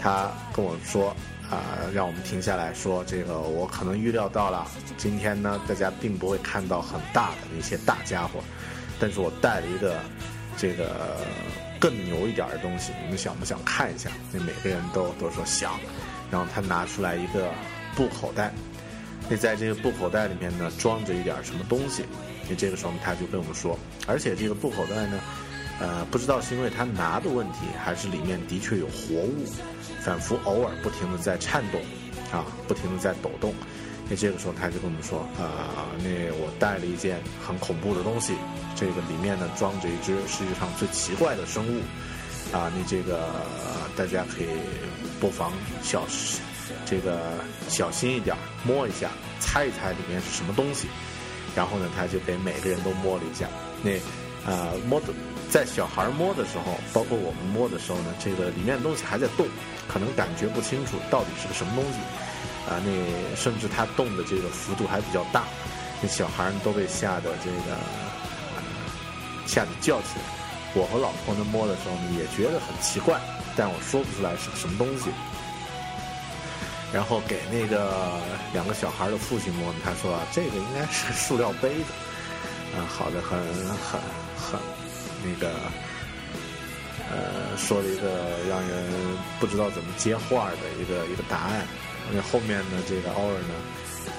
[0.00, 1.14] 他跟我说
[1.48, 1.60] 啊、
[1.92, 8.42] 让我们停下来说这个，我可能预料到了，今天呢大家并不会看到很大的那些大家伙，
[9.02, 9.98] 但是我带了一个
[10.56, 11.16] 这个
[11.80, 14.08] 更牛一点的东西，你们想不想看一下？
[14.30, 15.72] 那每个人都都说想，
[16.30, 17.50] 然后他拿出来一个
[17.96, 18.52] 布口袋，
[19.28, 22.04] 那在这个布口袋里面呢装着一点什么东西，
[22.48, 23.76] 那这个时候他就跟我们说，
[24.06, 25.18] 而且这个布口袋呢，
[25.80, 29.44] 呃，不知道是因为他拿的问题，还是里面的确有活物，
[30.00, 31.80] 反复偶尔不停的在颤动，
[32.30, 33.52] 啊，不停的在抖动。
[34.12, 38.34] 那这个时候他就跟我们说，啊、那我带了一件很恐怖的东西，
[38.76, 41.80] 这个里面呢装着一只世界上最奇怪的生物，
[42.54, 43.30] 啊，你这个
[43.96, 44.48] 大家可以
[45.18, 45.50] 不妨
[45.82, 46.04] 小
[46.84, 47.18] 这个
[47.70, 48.36] 小心一点，
[48.66, 49.08] 摸一下，
[49.40, 50.88] 猜一猜里面是什么东西。
[51.56, 53.48] 然后呢，他就给每个人都摸了一下。
[53.82, 53.92] 那
[54.44, 55.06] 呃摸的，
[55.48, 59.46] 在小孩摸的时候，包括我们摸的时候呢，这个里面的东西还在动，
[59.88, 61.98] 可能感觉不清楚到底是个什么东西。
[62.68, 65.44] 啊，那甚至它动的这个幅度还比较大，
[66.00, 67.76] 那小孩儿都被吓得这个、
[68.56, 68.62] 呃、
[69.46, 70.24] 吓得叫起来。
[70.74, 73.20] 我和老婆呢摸的时候呢，也觉得很奇怪，
[73.56, 75.10] 但我说不出来是个什么东西。
[76.92, 78.20] 然后给那个
[78.52, 81.92] 两个小孩的父亲摸，他说、啊、这个应该是塑料杯子，
[82.76, 83.38] 啊，好的，很
[83.76, 84.00] 很
[84.36, 84.60] 很
[85.24, 85.52] 那个，
[87.10, 88.92] 呃，说了一个让人
[89.40, 91.66] 不知道怎么接话的一个一个答案。
[92.10, 93.54] 那后面呢，这个奥尔呢，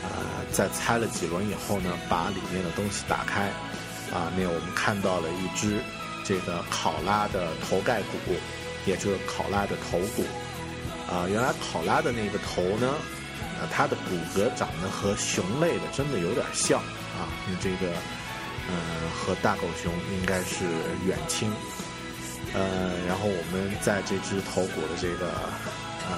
[0.04, 3.48] 呃，在猜了几轮以后呢，把里面的东西打开，
[4.14, 5.82] 啊，那我们看到了一只
[6.24, 8.18] 这个考拉的头盖骨，
[8.86, 10.24] 也就是考拉的头骨。
[11.06, 12.96] 啊，原来考拉的那个头呢，
[13.60, 17.92] 呃，它的骨骼长得和熊类的真的有点像啊，你这个，
[18.70, 18.74] 呃，
[19.14, 20.66] 和大狗熊应该是
[21.06, 21.52] 远亲。
[22.54, 25.28] 呃，然后我们在这只头骨的这个，
[26.08, 26.16] 呃，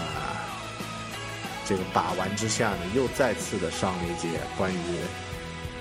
[1.66, 4.78] 这个把玩之下呢，又再次的上了一节关于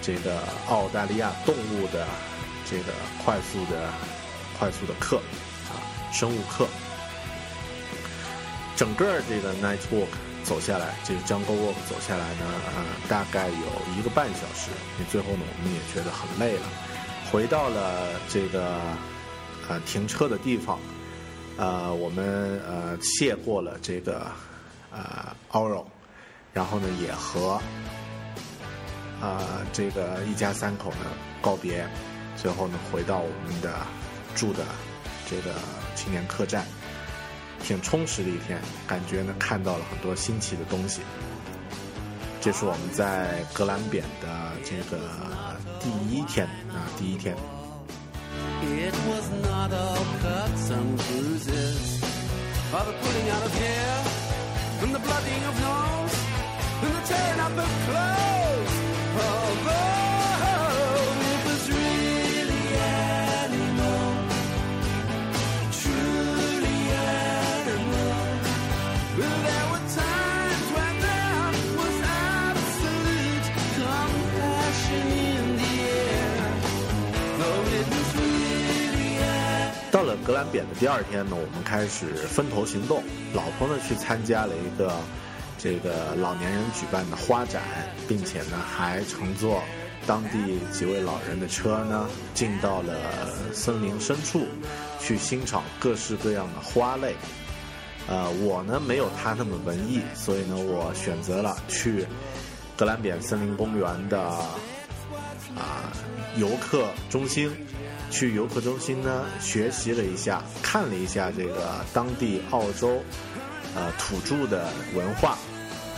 [0.00, 2.06] 这个澳大利亚动物的
[2.64, 2.92] 这个
[3.24, 3.90] 快速的
[4.58, 5.18] 快速的课
[5.68, 5.76] 啊，
[6.12, 6.66] 生物课。
[8.76, 10.08] 整个这个 night walk
[10.42, 14.70] 走下来，这个 jungle walk 走下来呢，呃，大概有一个半小时。
[14.98, 16.66] 那最后呢，我们也觉得很累了，
[17.30, 18.80] 回到了这个
[19.68, 20.78] 呃停车的地方，
[21.56, 24.26] 呃，我们呃谢过了这个
[24.94, 25.84] 呃 Oro，
[26.52, 27.60] 然后呢也和
[29.20, 31.06] 呃这个一家三口呢
[31.42, 31.86] 告别，
[32.36, 33.74] 最后呢回到我们的
[34.34, 34.64] 住的
[35.28, 35.54] 这个
[35.94, 36.64] 青年客栈。
[37.62, 41.00] 挺充实的一天，感觉呢看到了很多新奇的东西。
[42.38, 45.00] 这是我们在格兰扁的这个
[45.80, 47.34] 第一天啊，第一天。
[48.60, 52.02] It was not all cuts and bruises,
[52.70, 54.04] or the pulling out of hair,
[54.82, 56.14] and the blooding of nose,
[56.82, 58.74] and the tearing up of clothes.
[59.24, 60.03] Although
[80.24, 83.02] 格兰扁的第二天呢，我们开始分头行动。
[83.32, 84.92] 老婆呢去参加了一个
[85.58, 87.62] 这个老年人举办的花展，
[88.06, 89.62] 并且呢还乘坐
[90.06, 92.94] 当地几位老人的车呢，进到了
[93.52, 94.46] 森林深处，
[95.00, 97.14] 去欣赏各式各样的花类。
[98.06, 102.06] 呃，我呢没有他那么文艺，所以呢，我选择了去
[102.76, 104.20] 格兰扁森林公园的
[105.56, 105.90] 啊
[106.36, 107.50] 游客中心。
[108.14, 113.02] 去游客中心呢，学习了一下，看了一下这个当地澳洲
[113.74, 115.36] 呃土著的文化，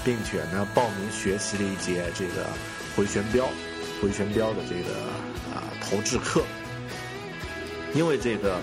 [0.02, 2.46] 并且呢报名学习了一节这个
[2.96, 3.46] 回旋镖，
[4.00, 4.96] 回旋镖的这个
[5.54, 6.42] 啊、投掷课。
[7.92, 8.58] 因为这个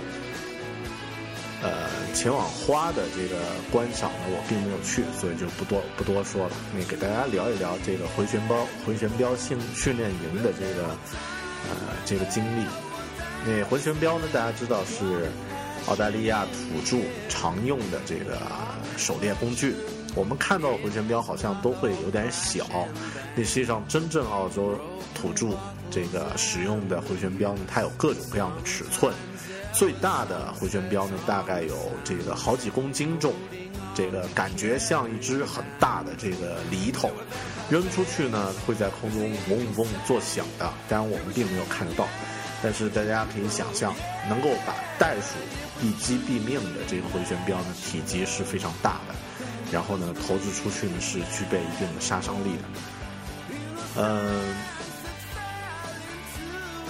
[1.62, 3.38] 呃前往花的这个
[3.72, 6.56] 观赏呢，我并没有去，所以就不多不多说了。
[6.76, 10.88] 那给大家聊一聊这个回旋镖回旋镖训训练营的这个
[11.70, 12.66] 呃这个经历。
[13.46, 15.30] 那回旋镖呢，大家知道是
[15.88, 18.38] 澳大利亚土著常用的这个
[18.98, 19.76] 狩猎工具。
[20.16, 22.66] 我们看到的回旋镖好像都会有点小，
[23.36, 24.80] 那实际上真正澳洲
[25.14, 25.48] 土著
[25.92, 29.14] 这个使用的回旋镖呢，它有各种各样的尺寸。
[29.74, 33.34] 最大的回旋镖呢，大概有这个好几公斤重，
[33.96, 37.10] 这个感觉像一只很大的这个犁头，
[37.70, 40.72] 扔出去呢会在空中嗡嗡作响的。
[40.88, 42.08] 当然我们并没有看得到。
[42.64, 43.94] 但是大家可以想象，
[44.30, 45.36] 能够把袋鼠
[45.86, 49.14] 一击毙命的这个回旋镖呢，体积是非常大的，
[49.70, 52.64] 然后呢，投掷出去呢是具备一定的杀伤力的。
[53.98, 54.56] 嗯，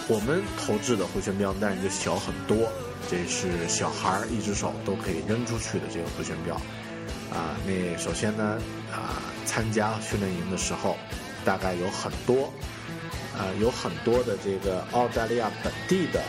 [0.08, 2.72] 我们投掷的回旋镖当然就小很多，
[3.10, 6.54] 这是小孩儿一只手都可以扔出去的这个回旋镖。
[7.34, 8.62] 啊，那首先呢，
[8.92, 9.18] 啊，
[9.48, 10.96] 参加训练营的时候，
[11.44, 12.54] 大概有很多。
[13.38, 16.22] 呃，有很多的这个澳大利亚本地的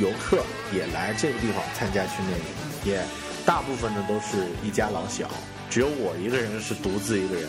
[0.00, 0.42] 游客
[0.74, 2.46] 也来这个地方参加训练营，
[2.84, 3.04] 也
[3.46, 5.30] 大部分呢都是一家老小，
[5.70, 7.48] 只有我一个人是独自一个人。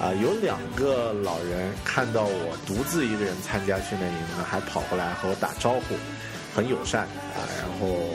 [0.00, 5.94] 啊、有两个老人看到我独自一个人参加训练营呢，还跑过来和我打招呼，
[6.54, 8.10] 很友善啊、然后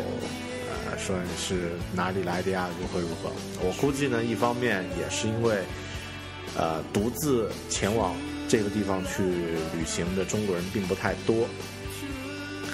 [0.86, 3.32] 呃说你是哪里来的呀，如何如何。
[3.62, 5.58] 我估计呢，一方面也是因为
[6.58, 8.14] 呃独自前往。
[8.50, 9.22] 这个地方去
[9.78, 11.48] 旅行的中国人并不太多，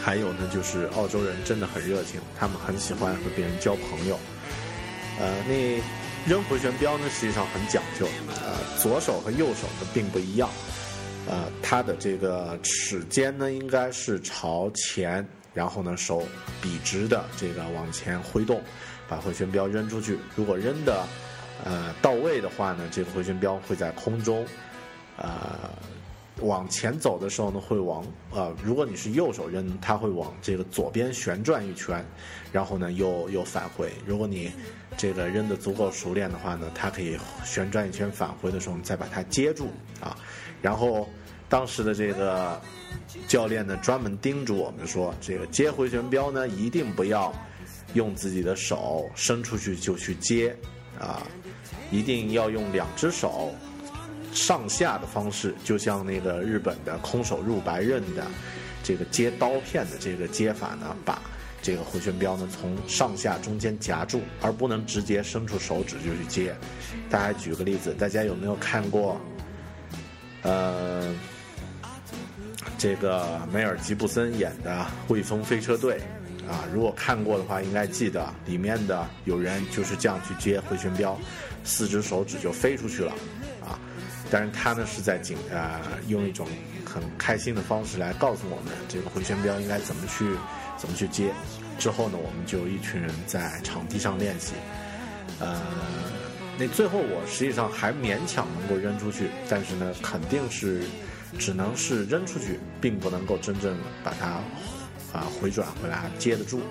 [0.02, 4.18] 还有呢，就是澳洲人真的很热情，他们很喜欢和别人交朋友。
[5.20, 5.82] 呃，那
[6.26, 8.08] 扔回旋镖呢，实际上很讲究，
[8.42, 10.50] 呃，左手和右手呢并不一样，
[11.28, 16.24] 呃，它的这个齿尖呢应该是朝前，然后呢手
[16.62, 18.62] 笔直的这个往前挥动，
[19.10, 20.18] 把回旋镖扔出去。
[20.38, 21.06] 如果扔的
[21.66, 24.48] 呃到位的话呢，这个回旋镖会在空中。
[25.18, 25.70] 呃，
[26.42, 32.06] 往前走的时候呢，会往呃，如果你是右手扔，它会往这个左边旋转一圈，
[32.52, 33.92] 然后呢又又返回。
[34.06, 34.52] 如果你
[34.98, 39.70] 这个扔的足够熟练的话呢，它可以旋转一圈返回的时候，你再把它接住
[40.02, 40.18] 啊。
[40.62, 41.08] 然后
[41.48, 42.60] 当时的这个
[43.28, 47.34] 教练呢，专门叮嘱我们说，这个接回旋镖呢，一定不要
[47.94, 50.54] 用自己的手伸出去就去接
[51.00, 51.26] 啊，
[51.92, 53.54] 一定要用两只手。
[54.36, 58.28] 上下的方式，就像那个日本的空手入白刃的
[58.84, 61.20] 这个接刀片的这个接法呢，把
[61.62, 66.56] 这个回旋镖呢从上下中间夹住，而不能直接伸出手指就去接。
[67.10, 69.20] 大家举个例子，大家有没有看过？
[70.44, 71.12] 呃，
[72.78, 76.00] 这个梅尔吉布森演的《汇丰飞车队》
[76.48, 81.18] 啊，如果看过的话，应该记得里面的有人就是这样去接回旋镖，
[81.64, 83.12] 四只手指就飞出去了。
[84.32, 86.48] 但是他呢是在警呃用一种
[86.86, 90.26] 很开心的方式来告诉我们这个回旋镖应该怎么去
[90.78, 91.32] 怎么去接。
[91.78, 94.54] 之后呢，我们就一群人在场地上练习。
[95.40, 95.62] 呃，
[96.58, 100.84] 那最后我实际上还勉强能够扔出去，但是呢，肯定是
[101.38, 104.28] 只能是扔出去，并不能够真正把它
[105.18, 106.62] 啊回转回来接得住。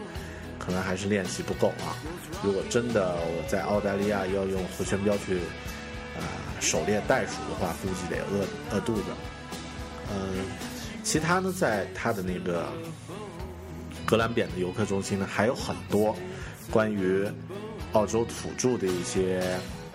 [0.57, 1.93] 可能还是练习不够啊！
[2.43, 5.41] 如果真的我在澳大利亚要用回旋镖去、
[6.61, 9.05] 狩猎袋鼠的话，估计得饿饿肚子。
[10.11, 10.45] 嗯，
[11.03, 12.67] 其他呢，在它的那个
[14.05, 16.15] 格兰扁的游客中心呢，还有很多
[16.71, 17.27] 关于
[17.93, 19.41] 澳洲土著的一些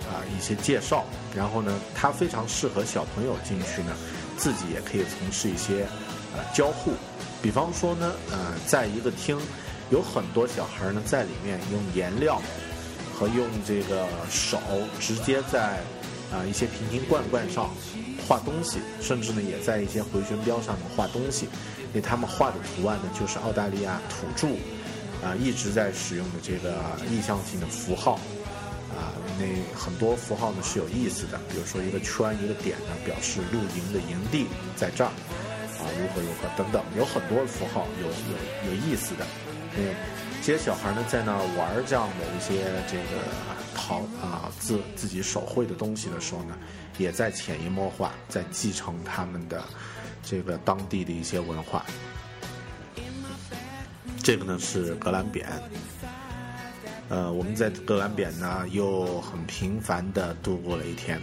[0.01, 1.05] 啊、一些介绍。
[1.35, 3.95] 然后呢，它非常适合小朋友进去呢，
[4.37, 5.85] 自己也可以从事一些
[6.35, 6.93] 呃交互。
[7.41, 9.37] 比方说呢，呃，在一个厅，
[9.91, 12.41] 有很多小孩呢在里面用颜料
[13.13, 14.59] 和用这个手
[14.99, 15.79] 直接在
[16.31, 17.69] 啊、一些瓶瓶罐罐上
[18.27, 21.47] 画东西，甚至呢也在一些回旋镖上面画东西。
[21.91, 24.47] 那他们画的图案呢，就是澳大利亚土著
[25.25, 26.75] 啊、一直在使用的这个
[27.11, 28.19] 意象性的符号。
[28.89, 29.45] 啊，那
[29.79, 35.07] 很多符号呢是有意思的，比如说一个圈一个点呢，表示露营的营地在这儿，
[35.79, 39.25] 啊，如何如何等等，有很多符号，有有有意思的。
[39.77, 39.95] 嗯，
[40.41, 43.23] 这些小孩呢在那儿玩这样的一些这个
[43.79, 46.57] 好啊自自己手绘的东西的时候呢，
[46.97, 49.63] 也在潜移默化在继承他们的
[50.21, 51.85] 这个当地的一些文化。
[54.21, 55.47] 这个呢是格兰扁，
[57.07, 61.19] 呃，我们在格兰扁呢又很平凡的度过了一天。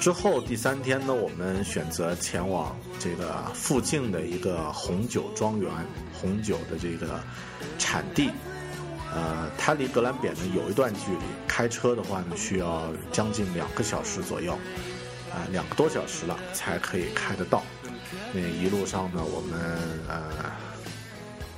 [0.00, 5.70] 之后第三天呢，我们选择前往这个附近的一个红酒庄园，
[6.12, 7.20] 红酒的这个
[7.78, 8.30] 产地。
[9.14, 14.54] 呃，它离格兰扁呢有一段距离，开车的话呢需要将近两个小时左右，
[15.32, 17.62] 啊、两个多小时了才可以开得到。
[18.32, 20.52] 那一路上呢，我们呃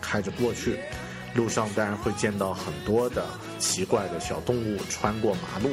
[0.00, 0.78] 开着过去，
[1.34, 3.24] 路上当然会见到很多的
[3.58, 5.70] 奇怪的小动物穿过马路。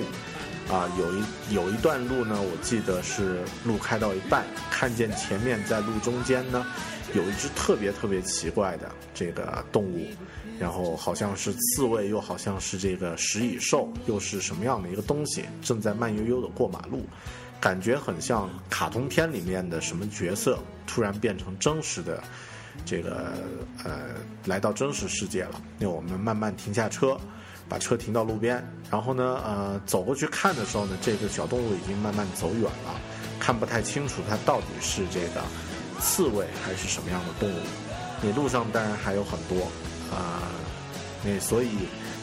[0.70, 6.66] 啊，有一有一段路呢，我记得是路开到一半，看见前面在路中间呢，
[7.14, 10.08] 有一只特别特别奇怪的这个动物，
[10.60, 17.06] 然后好像是刺猬，又好像是这个食蚁兽，又是什么样的一个东西，正在慢悠悠的过马路，
[17.60, 20.58] 感觉很像卡通片里面的什么角色，
[20.88, 22.24] 突然变成真实的
[22.86, 23.34] 这个
[23.84, 25.62] 呃，来到真实世界了。
[25.78, 27.18] 那我们慢慢停下车。
[27.74, 33.02] 把车停到路边，然后呢，呃，走过去看的时候呢，这个小动物已经慢慢走远了，
[33.40, 35.42] 看不太清楚它到底是这个
[36.00, 37.60] 刺猬还是什么样的动物。
[38.22, 39.64] 你路上当然还有很多
[40.16, 40.54] 啊，
[41.24, 41.70] 那所以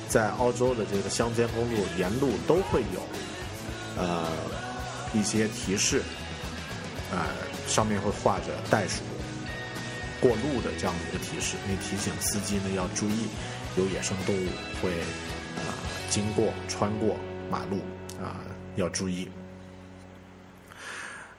[0.08, 3.02] 在澳洲的这个乡间公路沿路都会有
[3.98, 4.28] 呃
[5.12, 6.00] 一些提示，
[7.10, 7.26] 呃，
[7.66, 9.02] 上面会画着袋鼠
[10.20, 13.26] 过路的这样的一个提示，那提醒司机呢要注意
[13.76, 14.46] 有野生动物
[14.80, 14.92] 会。
[16.10, 17.16] 经过穿过
[17.50, 17.78] 马路
[18.22, 18.36] 啊，
[18.76, 19.26] 要注意。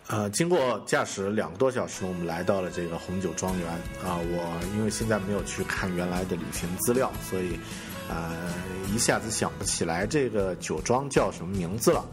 [0.08, 3.70] 呃，经过驾驶两个多小时，我们来到了这个红酒庄园
[4.04, 4.18] 啊。
[4.18, 7.58] 我因为现在没有去看原来的旅行资料，所以
[8.10, 8.34] 呃
[8.94, 12.04] 一下子想不起来这个酒庄叫什么名字了。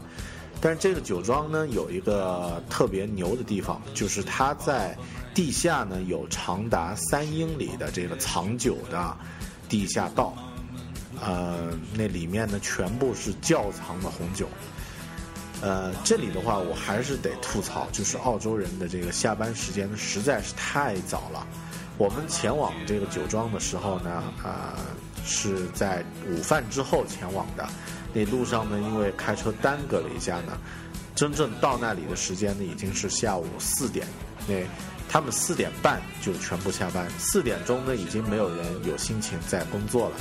[0.61, 4.97] 但是这个酒庄呢，有一个特别牛的地方，就是它在
[5.33, 9.17] 地下呢有长达三英里的这个藏酒的
[9.67, 10.33] 地下道。
[11.21, 14.47] 呃，那里面呢全部是窖藏的红酒。
[15.61, 21.45] 呃，这里的话我还是得吐槽，就是澳洲人的这个下班时间实在是太早了。
[21.97, 24.73] 我们前往这个酒庄的时候呢，呃，
[25.25, 27.67] 是在午饭之后前往的。
[28.13, 30.57] 那路上呢，因为开车耽搁了一下呢，
[31.13, 34.07] 真正到那里的时间呢已经是下午四点。
[34.47, 34.55] 那
[35.09, 40.15] 他们四点半就全部下班，四点钟呢已经没有人有心情再工作了。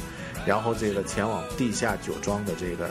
[0.49, 2.89] 然后这个前往地下酒庄的这个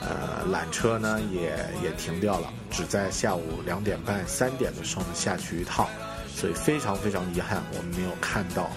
[0.00, 1.48] 呃缆车呢，也
[1.82, 5.88] 也停掉了，只在下午两点半、三点的时候呢下去一趟，
[6.32, 8.70] 所以非常非常遗憾，我们没有看到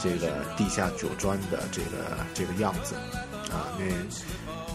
[0.00, 1.96] 这个地下酒庄的这个
[2.32, 2.94] 这个样子
[3.50, 3.66] 啊。
[3.76, 3.84] 那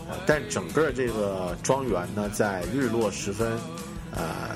[0.09, 3.57] 呃，但整个这个庄园呢，在日落时分，
[4.11, 4.51] 呃，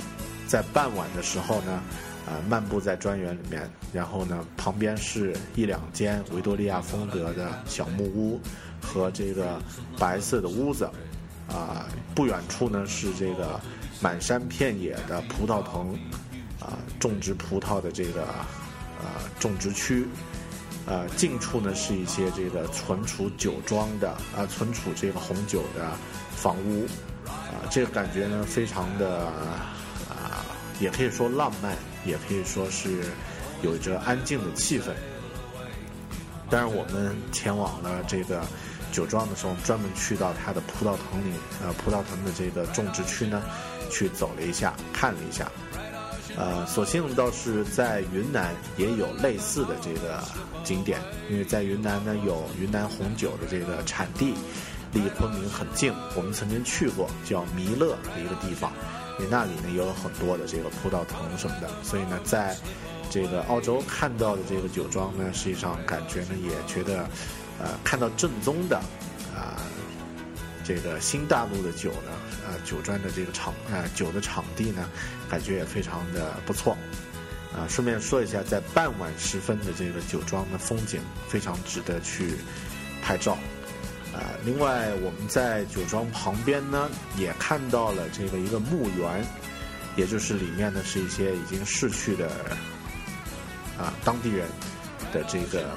[0.45, 1.81] 在傍晚的时候呢。
[2.29, 8.39] 啊，漫步在庄园里面，然后呢，旁边是一两间维多利亚风格的小木屋
[8.79, 9.59] 和这个
[9.97, 10.87] 白色的屋子，
[11.47, 13.59] 啊，不远处呢是这个
[13.99, 15.95] 满山遍野的葡萄藤，
[16.59, 18.21] 啊，种植葡萄的这个
[19.01, 19.07] 呃
[19.39, 20.07] 种植区，
[20.85, 25.89] 呃，近处呢是一些这个存储酒庄的啊，存储这个红酒的
[26.35, 26.85] 房屋，
[27.25, 29.25] 啊，这个感觉呢非常的
[30.07, 30.45] 啊，
[30.79, 31.75] 也可以说浪漫。
[32.05, 33.03] 也可以说是
[33.61, 34.85] 有着安静的气氛。
[36.49, 38.41] 当然，我们前往了这个
[38.91, 41.33] 酒庄的时候，专门去到它的葡萄藤里，
[41.63, 43.41] 呃，葡萄藤的这个种植区呢，
[43.91, 45.51] 去走了一下，看了一下。
[46.37, 50.23] 呃，所幸倒是在云南也有类似的这个
[50.63, 54.33] 景点，因为在云南呢有云南红酒的这个产地，
[54.93, 58.71] 离昆明很近，我们曾经去过叫弥勒的一个地方。
[59.19, 62.55] 因为那里呢也有很多的这个葡萄藤什么的，所以呢，在
[63.11, 66.99] 这个澳洲看到的这个酒庄呢，实际上感觉呢也觉得，
[67.59, 68.77] 呃，看到正宗的
[69.35, 69.59] 啊，
[70.63, 72.11] 这个新大陆的酒呢，
[72.47, 74.89] 呃，酒庄的这个场，呃，酒的场地呢，
[75.29, 76.77] 感觉也非常的不错。
[77.51, 82.35] 啊，顺便说一下，在傍晚时分的这个酒庄的风景非常值得去
[83.01, 83.37] 拍照。
[84.19, 89.25] 啊，另外我们在酒庄旁边呢，也看到了这个一个墓园，
[89.95, 92.27] 也就是里面呢是一些已经逝去的
[93.77, 94.45] 啊当地人
[95.13, 95.69] 的这个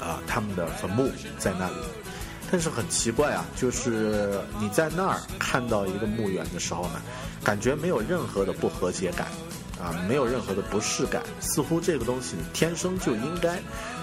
[0.00, 1.76] 啊他们的坟墓在那里。
[2.50, 7.00] 但是很奇怪啊，就是你在那儿看到一个墓园的时候呢，
[7.44, 9.28] 感觉没有任何的不和谐感
[9.78, 13.60] 啊，没有任何的不适感，似乎这个东西天生就应该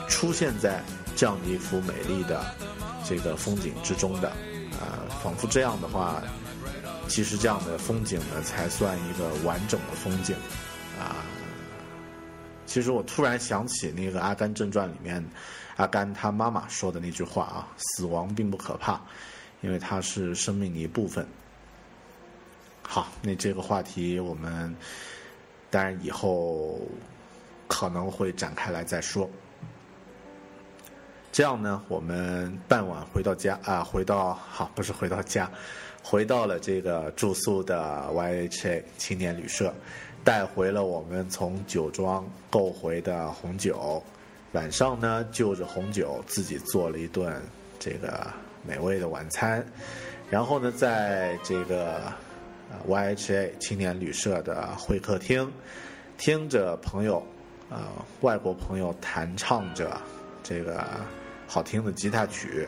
[0.08, 0.82] 出现在
[1.18, 2.46] 这样的一幅美丽的
[3.04, 4.30] 这个风景之中的，
[4.80, 6.22] 啊，仿佛这样的话，
[7.08, 10.36] 其实这样的风景呢，才算一个完整的风景，
[11.00, 11.16] 啊。
[12.68, 15.26] 其实我突然想起那个《阿甘正传》里面，
[15.78, 19.02] 阿甘他妈妈说的那句话啊：“死亡并不可怕，
[19.62, 21.26] 因为它是生命的一部分。”
[22.88, 24.76] 好，那这个话题我们
[25.72, 26.80] 当然以后
[27.68, 29.28] 可能会展开来再说。
[31.38, 35.48] 这样呢，我们傍晚回到家啊，回到好不是回到家，
[36.02, 37.78] 回到了这个住宿的
[38.12, 39.72] YHA 青年旅社。
[40.24, 44.02] 带回了我们从酒庄购回的红酒，
[44.54, 47.40] 晚上呢就着红酒自己做了一顿
[47.78, 48.26] 这个
[48.66, 49.64] 美味的晚餐，
[50.32, 52.02] 然后呢在这个
[52.88, 55.54] YHA 青年旅社的会客厅，
[56.18, 57.24] 听着朋友
[57.70, 57.78] 呃
[58.22, 60.02] 外国朋友弹唱着
[60.42, 60.84] 这个
[61.48, 62.68] 好听的吉他曲，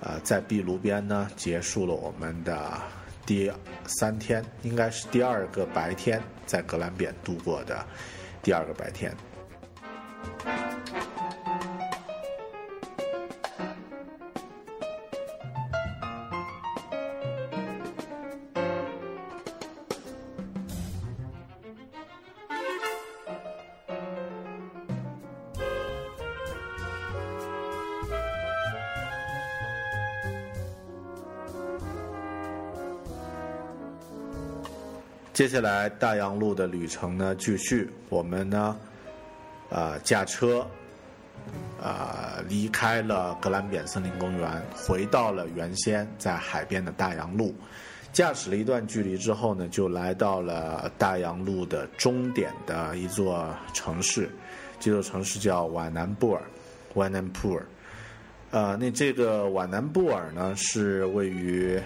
[0.00, 2.72] 呃在壁炉边呢结束了我们的。
[3.26, 3.52] 第
[3.86, 7.84] 三天应该是第二个白天，在格兰扁度过的
[8.40, 9.12] 第二个白天。
[35.36, 38.74] 接下来大洋路的旅程呢继续，我们呢，
[39.68, 40.66] 呃驾车，
[41.78, 47.54] 呃离开了格兰扁森林公园，回到了原先在海边的大洋路，
[48.14, 54.30] 驾驶了一段距离之后呢，就来到了大洋路的终点的一座城市，
[54.80, 56.40] 这座城市叫瓦南布尔
[56.94, 57.66] （Wan a n p u r
[58.52, 61.78] 呃，那这个瓦南布尔呢是位于。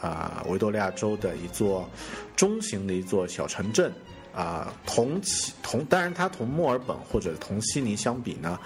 [0.00, 1.88] 啊，维多利亚州的一座
[2.36, 3.92] 中型的一座小城镇，
[4.32, 8.58] 啊，同其同，当然它同墨尔本或者同悉尼相比呢，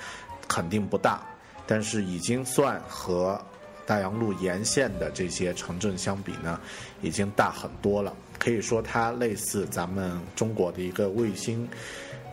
[0.47, 1.23] 肯定不大，
[1.67, 3.41] 但是已经算和
[3.87, 6.61] 大洋路沿线的这些城镇相比呢，
[7.01, 8.15] 已经大很多了。
[8.39, 11.67] 可以说它类似咱们中国的一个卫星，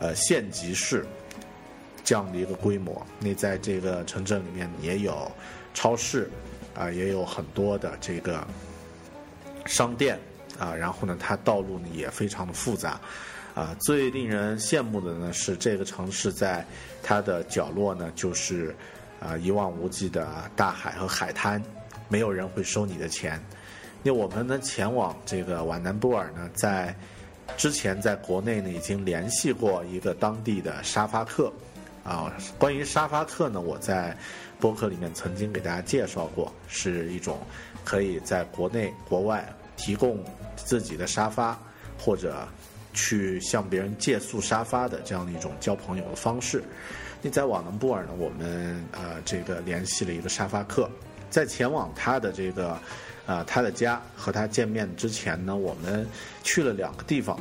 [0.01, 1.05] 呃，县级市
[2.03, 3.01] 这样的一个规模。
[3.19, 5.31] 那在这个城镇里面也有
[5.73, 6.29] 超市，
[6.75, 8.45] 啊，也有很多的这个。
[9.69, 10.19] 商店
[10.57, 12.99] 啊，然后呢，它道路呢也非常的复杂，
[13.53, 16.65] 啊，最令人羡慕的呢是这个城市在
[17.03, 18.75] 它的角落呢，就是
[19.21, 21.63] 啊一望无际的大海和海滩，
[22.07, 23.39] 没有人会收你的钱。
[24.01, 26.93] 那我们呢前往这个瓦南布尔呢，在
[27.55, 31.53] 之前在国内呢已经联系过一个当地的沙发客，
[32.03, 34.17] 啊，关于沙发客呢，我在
[34.59, 37.37] 播客里面曾经给大家介绍过，是一种
[37.85, 39.47] 可以在国内国外。
[39.79, 40.21] 提供
[40.57, 41.57] 自己的沙发，
[41.97, 42.45] 或者
[42.93, 46.61] 去向别人借宿沙发的这样的一种交朋友的方式。
[47.21, 50.89] 那在瓦伦布尔呢，我们呃这个联系了一个沙发客，
[51.29, 52.77] 在前往他的这个
[53.25, 56.05] 呃他的家和他见面之前呢，我们
[56.43, 57.39] 去了两个地方。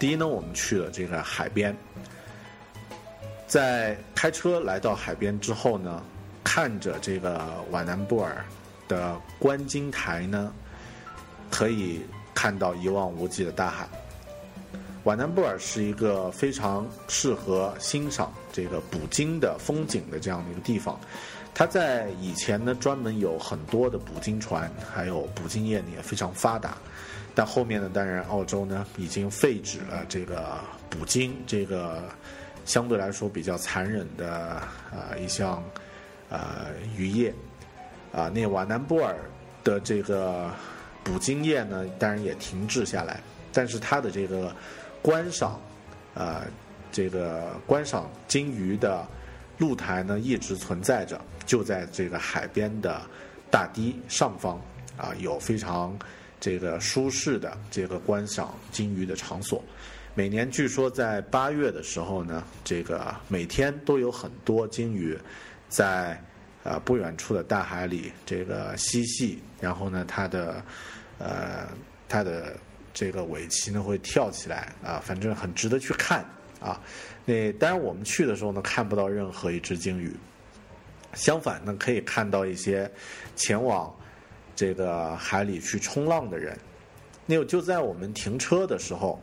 [0.00, 1.76] 第一呢，我们去了这个海边，
[3.46, 6.02] 在开车来到海边之后呢，
[6.42, 8.42] 看着这个瓦南布尔
[8.88, 10.52] 的观景台呢。
[11.50, 12.00] 可以
[12.34, 13.88] 看到一望无际的大海。
[15.04, 20.98] 瓦南布尔是一个非常适合欣赏这个捕鲸的风景的这样的一个地方。
[21.52, 26.76] 它在以前呢，专门有很多的捕鲸船，还有捕鲸业呢也非常发达。
[27.34, 30.58] 但后面呢，当然澳洲呢已经废止了这个
[30.88, 32.02] 捕鲸这个
[32.64, 34.32] 相对来说比较残忍的
[34.90, 35.62] 啊一项
[36.30, 36.64] 啊
[36.96, 37.32] 渔业
[38.10, 38.30] 啊。
[38.30, 39.14] 那瓦南布尔
[39.62, 40.50] 的这个。
[41.04, 43.20] 捕鲸业呢，当然也停滞下来，
[43.52, 44.50] 但是它的这个
[45.02, 45.60] 观赏，
[46.14, 46.42] 啊，
[46.90, 49.06] 这个观赏鲸鱼的
[49.58, 53.00] 露台呢，一直存在着，就在这个海边的
[53.50, 54.58] 大堤上方，
[54.96, 55.96] 啊，有非常
[56.40, 59.62] 这个舒适的这个观赏鲸鱼的场所。
[60.14, 65.18] 每年据说在八月的时候呢，这个每天都有很多鲸鱼
[65.68, 66.18] 在
[66.64, 70.60] 啊不远处的大海里这个嬉戏，然后呢，它的。
[71.16, 71.68] 呃，
[72.08, 72.56] 它的
[72.92, 76.24] 这个尾鳍呢会跳起来啊，反正很值得去看
[76.60, 76.80] 啊。
[77.24, 80.12] 那当然我们去的时候呢看不到任何一只鲸鱼，
[81.14, 82.90] 相反呢可以看到一些
[83.36, 83.94] 前往
[84.56, 86.58] 这个海里去冲浪的人。
[87.26, 89.22] 那就在我们停车的时候，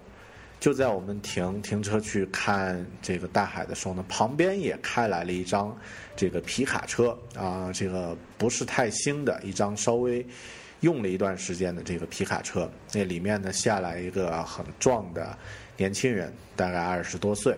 [0.62, 5.78] 就在我们停停车去看这个大海的时候呢，旁边也开来了一张
[6.16, 10.26] 这个皮卡车啊，这个不是太新的一张，稍微
[10.82, 12.70] 用了一段时间的这个皮卡车。
[12.94, 15.38] 那里面呢下来一个很壮的
[15.78, 17.58] 年轻人，大概二十多岁。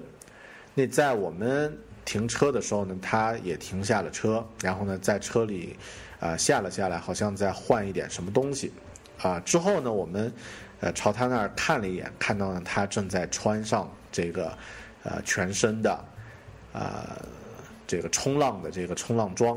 [0.76, 5.76] 那在我们停车的时候呢，他也停下了车，然后呢在车里
[6.20, 8.72] 啊、下了下来，好像在换一点什么东西。
[9.22, 10.34] 啊，之后呢，我们
[10.80, 14.58] 呃朝他那儿看了一眼，看到呢他正在穿上这个
[15.04, 16.06] 呃全身的
[16.74, 17.22] 呃
[17.94, 19.56] 这个冲浪的这个冲浪装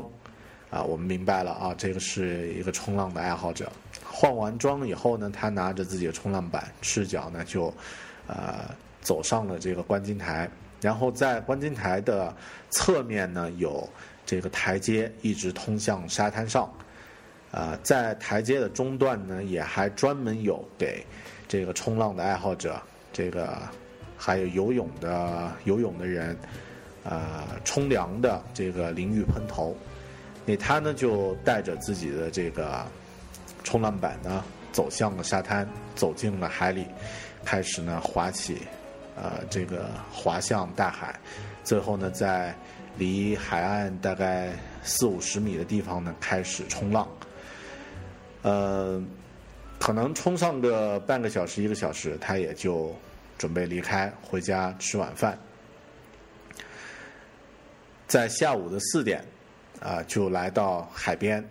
[0.69, 3.71] 啊，我们明白了啊，这个是一个冲浪的爱好者。
[4.05, 7.73] 换完装以后呢，他拿着自己的冲浪板，赤脚呢就
[8.27, 8.69] 呃
[9.01, 10.47] 走上了这个观景台，
[10.81, 12.31] 然后在观景台的
[12.69, 13.89] 侧面呢有
[14.23, 16.71] 这个台阶，一直通向沙滩上。
[17.51, 21.03] 啊，在台阶的中段呢，也还专门有给
[21.47, 22.79] 这个冲浪的爱好者，
[23.11, 23.57] 这个
[24.15, 26.37] 还有游泳的游泳的人，
[27.09, 29.75] 呃，冲凉的这个淋浴喷头。
[30.45, 32.85] 那他呢就带着自己的这个
[33.63, 36.85] 冲浪板呢，走向了沙滩，走进了海里，
[37.45, 38.57] 开始呢划起，
[39.15, 41.17] 呃，这个滑向大海，
[41.63, 42.53] 最后呢在
[42.97, 44.51] 离海岸大概
[44.83, 47.07] 四五十米的地方呢开始冲浪。
[48.41, 49.01] 呃，
[49.79, 52.93] 可能冲上个半个小时、一个小时，他也就
[53.37, 55.37] 准备离开，回家吃晚饭。
[58.07, 59.23] 在下午的四点，
[59.81, 61.43] 啊、就来到海边，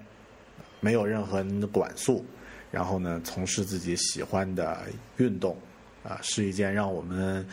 [0.80, 2.24] 没有任何人的管束，
[2.70, 4.84] 然后呢，从事自己喜欢的
[5.18, 5.56] 运动，
[6.02, 7.46] 啊、是一件让我们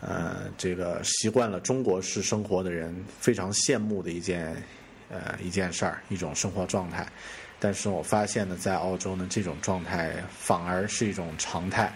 [0.00, 4.56] 呃这个习惯了中国式生活的人非常羡慕的一件
[5.08, 7.06] 呃一件事儿，一种生活状态。
[7.60, 11.92] 但是我发现呢，在澳洲呢，这种状态反而是一种常态。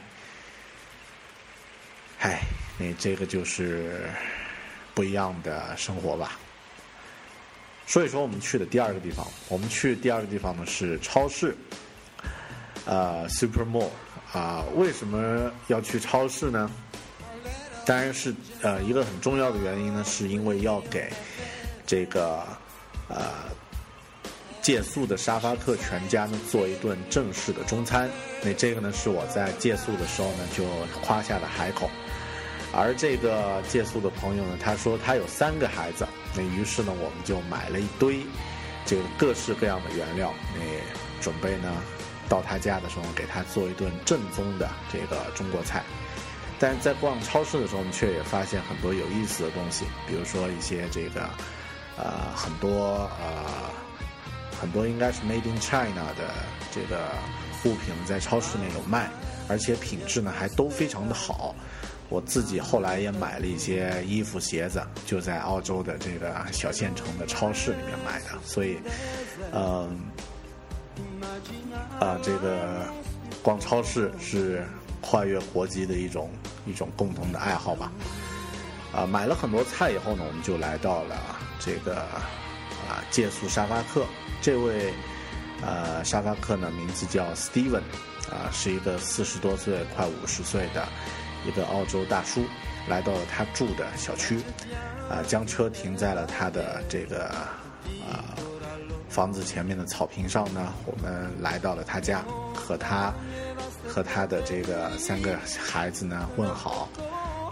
[2.21, 2.41] 唉，
[2.79, 4.09] 那这个就是
[4.97, 6.39] 不一样的生活吧。
[7.87, 11.55] 所以说，我们去的第二个地方，我们去第二个地方呢是超市，
[12.87, 13.91] 呃，Super Mall
[14.33, 16.71] 啊、为什么要去超市呢？
[17.85, 21.13] 当然是呃一个很重要的原因呢，是因为要给
[21.87, 22.43] 这个
[23.09, 23.31] 呃
[24.61, 28.11] 借宿的沙发客全家呢做一顿正式的中餐。
[28.43, 30.65] 那这个呢是我在借宿的时候呢就
[31.03, 31.89] 夸下的海口。
[32.79, 38.21] 而这个借宿的朋友呢，他说他有三个孩子，那于是呢我们就买了一堆
[38.85, 40.61] 这个各式各样的原料，那
[41.23, 41.73] 准备呢
[42.29, 45.83] 到他家的时候给他做一顿正宗的这个中国菜。
[46.59, 51.29] 但是在逛超市的时候，我们却也发现很多有意思的东西，比如说一些这个
[51.97, 53.71] 呃很多呃
[54.61, 56.29] 很多应该是 Made in China 的
[56.75, 57.09] 这个
[57.65, 59.11] 物品在超市里有卖，
[59.49, 61.55] 而且品质呢还都非常的好。
[62.09, 68.79] 我自己后来也买了一些衣服、鞋子，就在澳洲的这个小县城的超市里面买的，所以，
[69.53, 69.99] 嗯、
[71.99, 72.87] 啊，这个
[73.43, 74.65] 逛超市是
[75.01, 76.31] 跨越国籍的一种
[76.65, 77.91] 一种共同的爱好吧。
[78.95, 81.17] 啊，买了很多菜以后呢，我们就来到了
[81.59, 81.97] 这个
[82.89, 84.07] 啊借宿沙发客。
[84.41, 84.93] 这位
[85.61, 87.83] 呃沙发客呢，名字叫 Steven，
[88.31, 90.87] 啊，是一个四十多岁、快五十岁的
[91.45, 92.45] 一个澳洲大叔，
[92.89, 94.39] 来到了他住的小区，
[95.11, 97.27] 啊，将车停在了他的这个
[98.09, 98.37] 啊
[99.09, 103.13] 房子前面的草坪上呢，我们来到了他家，和他
[103.87, 106.89] 和他的这个三个孩子呢问好。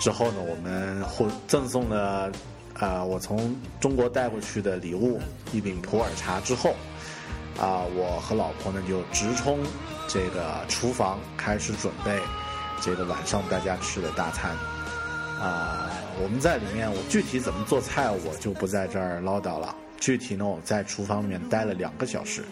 [0.00, 2.30] 之后呢，我们会赠送了
[2.74, 5.20] 啊、我从中国带过去的礼物
[5.52, 6.74] 一饼普洱茶之后，
[7.56, 9.60] 啊、我和老婆呢就直冲
[10.08, 12.18] 这个厨房，开始准备
[12.80, 14.50] 这个晚上大家吃的大餐。
[15.40, 15.90] 啊、
[16.22, 19.74] 我们在里面，我具体怎么做菜我就不在这儿唠叨了。
[19.98, 22.42] 具体呢，我在厨房里面待了两个小时，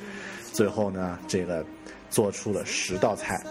[0.52, 1.64] 最后呢，这个
[2.10, 3.42] 做出了十道菜。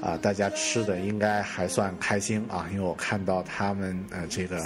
[0.00, 4.64] 啊，大家吃的应该还算开心啊，因为我看到他们呃这个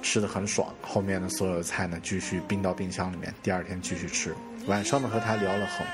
[0.00, 0.74] 吃的很爽。
[0.80, 4.34] 后面的所有菜呢，继续冰到冰箱里面，第二天继续吃。
[4.66, 5.86] 晚上呢和他聊了很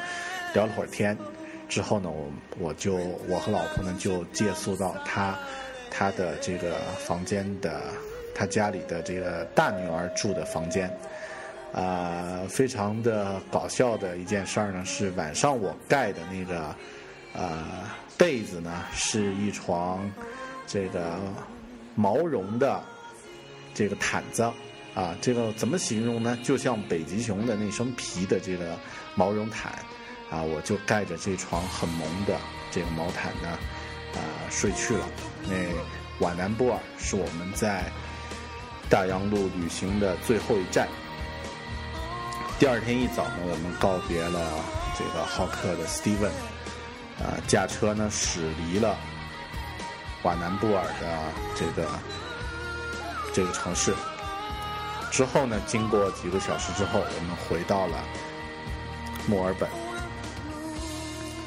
[0.54, 1.18] 聊了会儿天，
[1.68, 2.96] 之后呢，我我就
[3.28, 5.38] 我和老婆呢就借宿到他
[5.90, 7.82] 他的这个房间的
[8.34, 10.90] 他家里的这个大女儿住的房间。
[11.72, 16.74] 啊、非常的搞笑的一件事儿呢，是晚上我盖的那个
[17.34, 17.66] 呃
[18.16, 20.10] 被子呢，是一床
[20.66, 21.18] 这个
[21.94, 22.82] 毛绒的
[23.74, 24.42] 这个毯子
[24.94, 26.38] 啊，这个怎么形容呢？
[26.42, 28.74] 就像北极熊的那身皮的这个
[29.14, 29.74] 毛绒毯
[30.30, 32.36] 啊，我就盖着这床很萌的
[32.70, 33.48] 这个毛毯呢，
[34.14, 34.18] 啊、
[34.50, 35.06] 睡去了。
[35.48, 35.54] 那
[36.18, 37.84] 瓦南波尔是我们在
[38.90, 40.88] 大洋路旅行的最后一站。
[42.58, 44.64] 第二天一早呢，我们告别了
[44.98, 46.32] 这个好客的 Steven，
[47.22, 48.96] 啊，驾车呢驶离了
[50.22, 51.18] 瓦南布尔的
[51.54, 51.88] 这个
[53.32, 53.94] 这个城市。
[55.10, 57.98] 之后呢，经过几个小时之后，我们回到了
[59.28, 59.85] 墨尔本。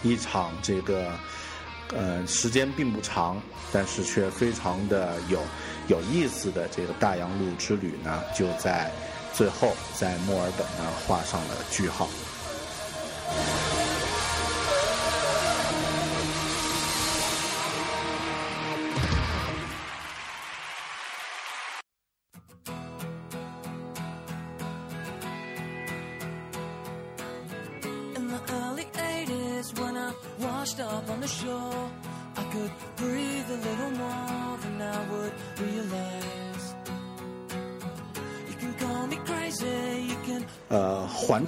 [0.03, 1.11] 一场这个
[1.95, 5.39] 呃时间并不长，但是却非常的有
[5.88, 8.91] 有意思的这个大洋路之旅呢，就在
[9.34, 12.07] 最后在墨尔本呢画上了句号。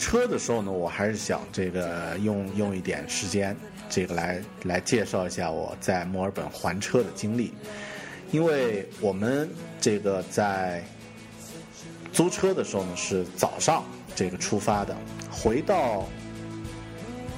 [0.02, 3.56] 车的时候呢，我还是想这个用用一点时间，
[3.88, 7.54] 这个来来介绍一下我在墨尔本还车的经历，
[8.32, 9.48] 因为我们
[9.80, 10.84] 这个在
[12.12, 13.84] 租车的时候呢是早上
[14.16, 14.98] 这个出发的，
[15.30, 16.10] 回到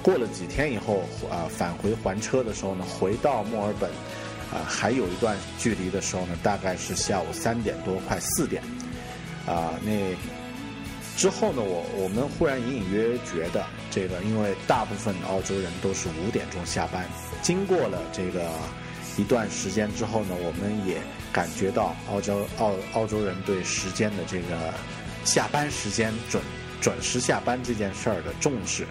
[0.02, 3.90] 过了几天以后啊、返回还车的时候呢，回到墨尔本
[4.54, 8.64] 啊、还有一段距离的时候呢，大概是下午三点多，快四点
[9.46, 9.92] 啊、那。
[11.16, 17.06] 之后呢，我我们忽然隐隐约约觉得，这个因为大部分澳洲人都是五点钟下班，
[17.42, 18.50] 经过了这个
[19.18, 20.98] 一段时间之后呢，我们也
[21.32, 24.74] 感觉到澳洲澳澳洲人对时间的这个
[25.24, 26.42] 下班时间准
[26.82, 28.86] 准时下班这件事儿的重视。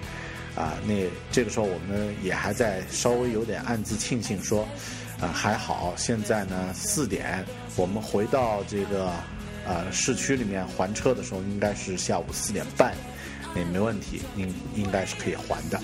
[0.54, 4.68] 啊，那这个时候我们也还在稍微有点暗自庆幸说，
[5.18, 7.42] 啊还好现在呢四点
[7.74, 9.10] 我们回到这个
[9.66, 12.94] 呃市区里面还车的时候应该是下午四点半，
[13.54, 15.80] 也没问题，应应该是可以还的。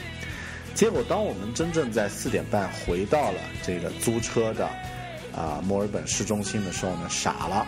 [0.75, 4.67] 结果当我们真正在四点半回到了这个租车的
[5.37, 7.67] 啊、墨尔本市中心的时候呢，傻了。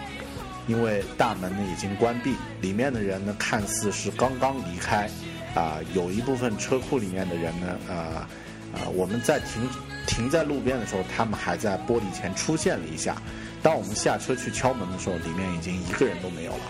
[0.68, 5.10] 因为大门呢已经关闭，里面的人呢看似是刚刚离开，
[5.52, 8.26] 啊、有一部分车库里面的人呢，呃，
[8.74, 9.68] 呃，我们在停
[10.06, 13.20] 停在路边的时候，他们还在玻璃前出现了一下。
[13.62, 16.60] 当我们下车去敲门的时候，里面已经一个人都没有了。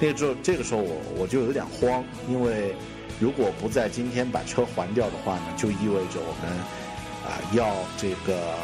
[0.00, 2.74] 那个时候，这个时候我我就有点慌，因为
[3.20, 6.52] 如果不在今天把车还掉的话呢，就意味着我们
[7.22, 8.56] 啊、要这个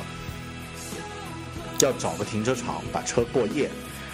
[1.81, 3.70] 要找个停车场把车过夜，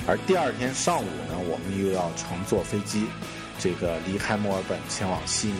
[0.07, 3.07] 而第二天上午呢，我们又要乘坐飞机，
[3.59, 5.55] 这个离开墨尔本前往悉尼。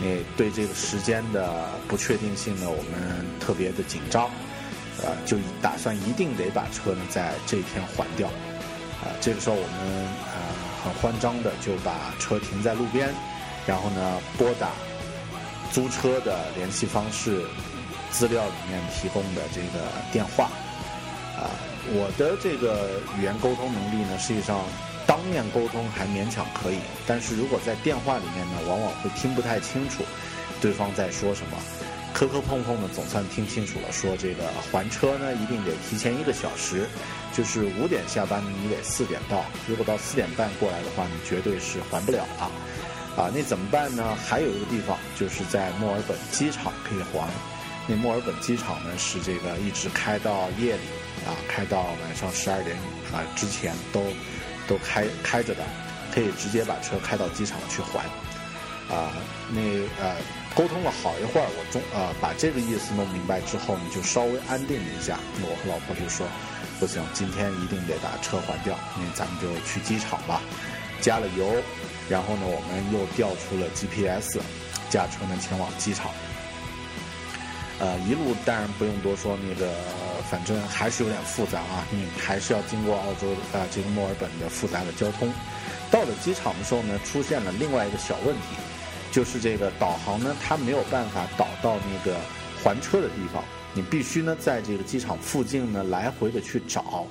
[0.00, 0.06] 那
[0.36, 4.28] 对这个时间的不确定性呢，我们特别的紧张，
[5.02, 8.28] 呃，就打算一定得把车呢在这一天还掉。
[9.00, 10.38] 啊、这个时候我们呃
[10.82, 13.08] 很慌张的就把车停在路边，
[13.66, 14.70] 然后呢拨打
[15.72, 17.42] 租车的联系方式
[18.10, 20.50] 资料里面提供的这个电话。
[21.38, 21.46] 啊，
[21.94, 24.58] 我的这个语言沟通能力呢，实际上
[25.06, 30.02] 当面沟通还勉强可以，但是如果在电话里面呢，往往会听不太清楚
[30.60, 31.56] 对方在说什么，
[32.18, 34.42] 磕磕碰碰的总算听清楚了，说这个
[34.72, 36.84] 还车呢一定得提前一个小时，
[37.32, 42.50] 就是五点下班你得四点到，如果到四点半过来的话，你绝对是还不了了。
[43.16, 44.16] 啊，那怎么办呢？
[44.26, 47.28] 还有一个地方就是在墨尔本机场可以还。
[47.86, 50.82] 那墨尔本机场呢是这个一直开到夜里
[51.24, 52.76] 啊，开到晚上十二点
[53.12, 54.02] 啊之前都
[54.66, 55.62] 都开开着的，
[56.12, 58.00] 可以直接把车开到机场去还。
[58.92, 59.12] 啊，
[59.52, 59.60] 那
[60.02, 60.16] 呃
[60.54, 65.18] 沟通了好一会儿，我中呃把这个意思弄明白之后呢，就稍微安定了一下。
[65.40, 66.26] 我和老婆就说，
[66.80, 70.42] 不行，今天一定得把车还掉，那咱们就去机场吧。
[71.00, 71.46] 加了油，
[72.08, 74.40] 然后呢，我们又调出了 GPS，
[74.90, 76.10] 驾车呢前往机场。
[77.78, 79.70] 呃，一路当然不用多说，那个
[80.28, 85.32] 反正还是有点复杂啊，你还是要经过澳洲呃这个墨尔本的复杂的交通。
[85.88, 88.56] 到了机场的时候呢，出现了另外一个小问题，
[89.10, 92.16] 就是这个导航呢，它没有办法导到那个
[92.62, 93.42] 还车的地方，
[93.74, 97.06] 你必须呢在这个机场附近呢来回的去找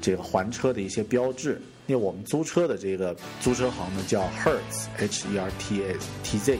[0.00, 1.60] 这个还车的一些标志。
[1.86, 6.58] 因为我们租车的这个租车行呢叫 Hertz H E R T A T Z，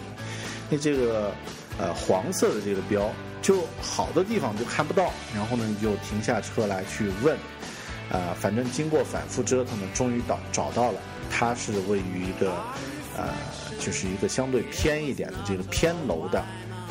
[0.70, 1.32] 那这个
[1.78, 3.10] 呃黄色的这个标，
[3.42, 7.36] 就好的地方就看不到，然后呢你就停下车来去问，
[8.08, 12.52] 呃，反正经过反复折腾呢，终于找找到了，它是位于一个
[13.16, 13.34] 呃，
[13.78, 16.44] 就是一个相对偏一点的这个偏楼的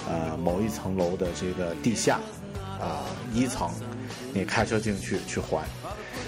[0.09, 2.19] 呃某一层楼的这个地下
[2.79, 3.69] 啊、一层，
[4.33, 5.63] 你开车进去去还。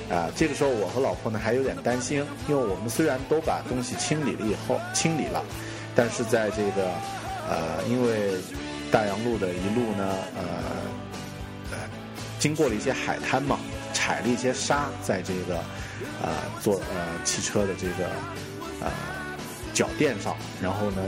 [0.10, 5.44] 啊，这个时候我和老婆呢还有点担心，因为我们虽然都把东西清理了以后清理了，
[5.94, 6.90] 但是在这个
[7.50, 8.32] 呃，因为
[8.90, 10.44] 大洋路的一路呢，呃，
[11.72, 11.78] 呃，
[12.40, 13.60] 经过了一些海滩嘛，
[13.94, 15.58] 踩了一些沙，在这个
[16.22, 16.30] 呃
[16.62, 18.10] 坐呃汽车的这个
[18.82, 18.90] 呃
[19.78, 21.04] 脚垫上，然后呢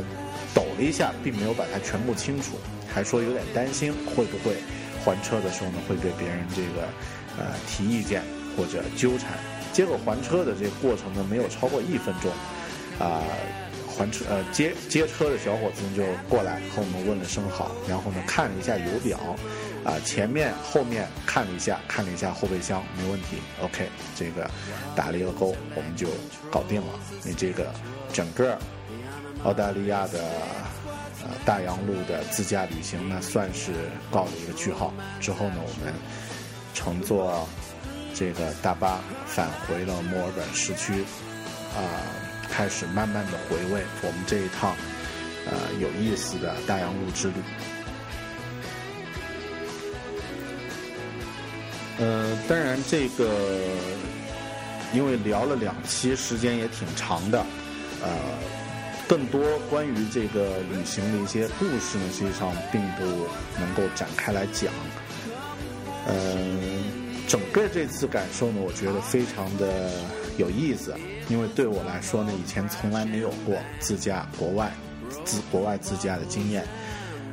[0.53, 2.59] 抖了一下，并没有把它全部清除，
[2.93, 4.57] 还说有点担心会不会
[5.03, 6.87] 还车的时候呢会被别人这个
[7.39, 8.21] 呃提意见
[8.55, 9.31] 或者纠缠。
[9.73, 12.31] 结果还车的这个过程呢没有超过一分钟，
[12.99, 13.23] 啊、
[13.87, 19.17] 还车呃接接车的小伙子就过来和我们问了声好，然后呢看了一下油表，
[19.83, 24.47] 啊、前面后面看了一下，看了一下后备箱没问题，OK，这个
[24.95, 26.07] 打了一个勾，我们就
[26.51, 26.99] 搞定了。
[27.23, 27.73] 你这个
[28.13, 28.57] 整个
[29.43, 30.19] 澳大利亚的
[31.23, 33.71] 呃大洋路的自驾旅行呢，算是
[34.11, 34.93] 告了一个句号。
[35.19, 35.93] 之后呢，我们
[36.73, 37.47] 乘坐
[38.13, 41.03] 这个大巴返回了墨尔本市区，
[41.75, 41.79] 啊、
[42.49, 44.75] 开始慢慢的回味我们这一趟
[45.45, 47.33] 呃有意思的大洋路之旅。
[51.99, 53.29] 呃，当然这个
[54.93, 57.45] 因为聊了两期，时间也挺长的，
[58.01, 58.09] 呃，
[59.07, 63.03] 更多关于这个旅行的一些故事呢，实际上并不
[63.59, 64.71] 能够展开来讲。
[66.07, 66.83] 嗯，
[67.27, 69.91] 整个这次感受呢，我觉得非常的
[70.37, 70.95] 有意思，
[71.27, 74.71] 因为对我来说呢，以前从来没有过自驾国外
[75.25, 76.63] 自国外自驾的经验，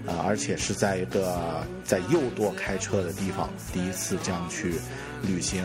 [0.07, 4.75] 啊、而且是在一个在右舵开车的地方第一次这样去
[5.23, 5.63] 旅行，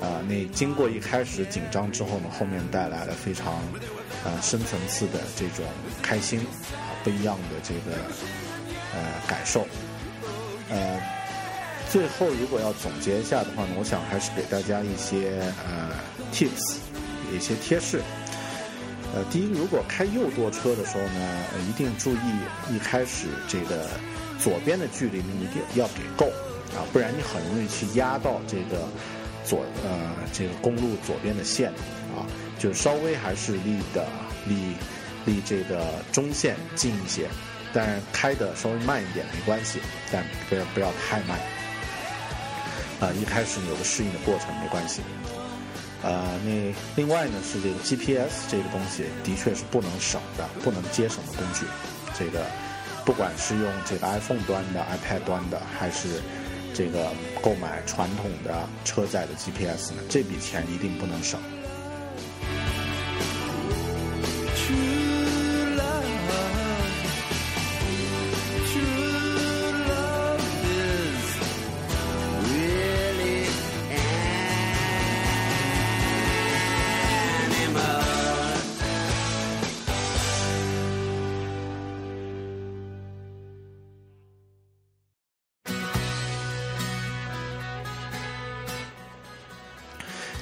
[0.00, 3.62] 啊、那经过一开始紧张之后呢，后面带来了非常
[4.24, 5.64] 啊、深层次的这种
[6.02, 7.96] 开心啊、不一样的这个
[8.94, 9.66] 呃感受，
[10.68, 11.00] 呃。
[11.90, 15.90] 最后，如果要总结一下的话呢，我想还是给大家一些呃
[16.32, 16.76] tips，
[17.30, 18.00] 一些贴士。
[19.14, 22.16] 呃，第一，如果开右舵车的时候呢，一定注意
[22.70, 23.86] 一开始这个
[24.40, 26.32] 左边的距离呢一定要给够
[26.74, 28.88] 啊，不然你很容易去压到这个
[29.44, 31.68] 左呃这个公路左边的线
[32.16, 32.24] 啊，
[32.62, 34.06] 就稍微还是离的
[34.46, 34.54] 离
[35.24, 37.26] 离这个中线近一些，
[37.72, 39.80] 但开的稍微慢一点没关系，
[40.12, 41.36] 但不要不要太慢。
[43.00, 45.02] 啊、一开始有个适应的过程没关系。
[46.04, 51.66] 呃，那另外呢是这个 GPS 这个东西的确是不能省的，不能节省的工具。
[52.16, 52.46] 这个
[53.04, 56.22] 不管是用这个 iPhone 端的、iPad 端的，还是
[56.72, 57.10] 这个
[57.42, 61.40] 购买传统的车载的 GPS 呢，这笔钱一定不能省。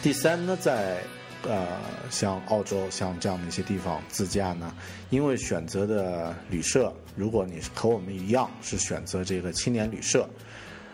[0.02, 1.02] 第三呢，在
[1.48, 1.66] 呃
[2.10, 4.74] 像澳洲像这样的一些地方自驾呢，
[5.10, 10.28] 因为选择的旅社，如果你和我们一样是选择这个青年旅社，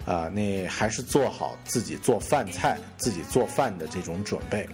[0.04, 4.68] 啊、那还是做好自己做饭菜、自己做饭的这种准备。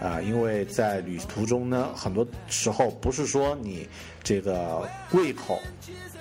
[0.00, 3.88] 啊、因为在旅途中呢，很多时候不是说你
[4.22, 5.60] 这个胃口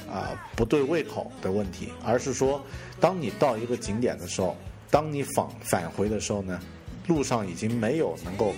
[0.09, 2.59] 啊、不对胃口的问题，而是说，
[2.99, 4.55] 当你到一个景点的时候，
[4.89, 6.59] 当你返返回的时候呢，
[7.07, 8.53] 路上已经没有能够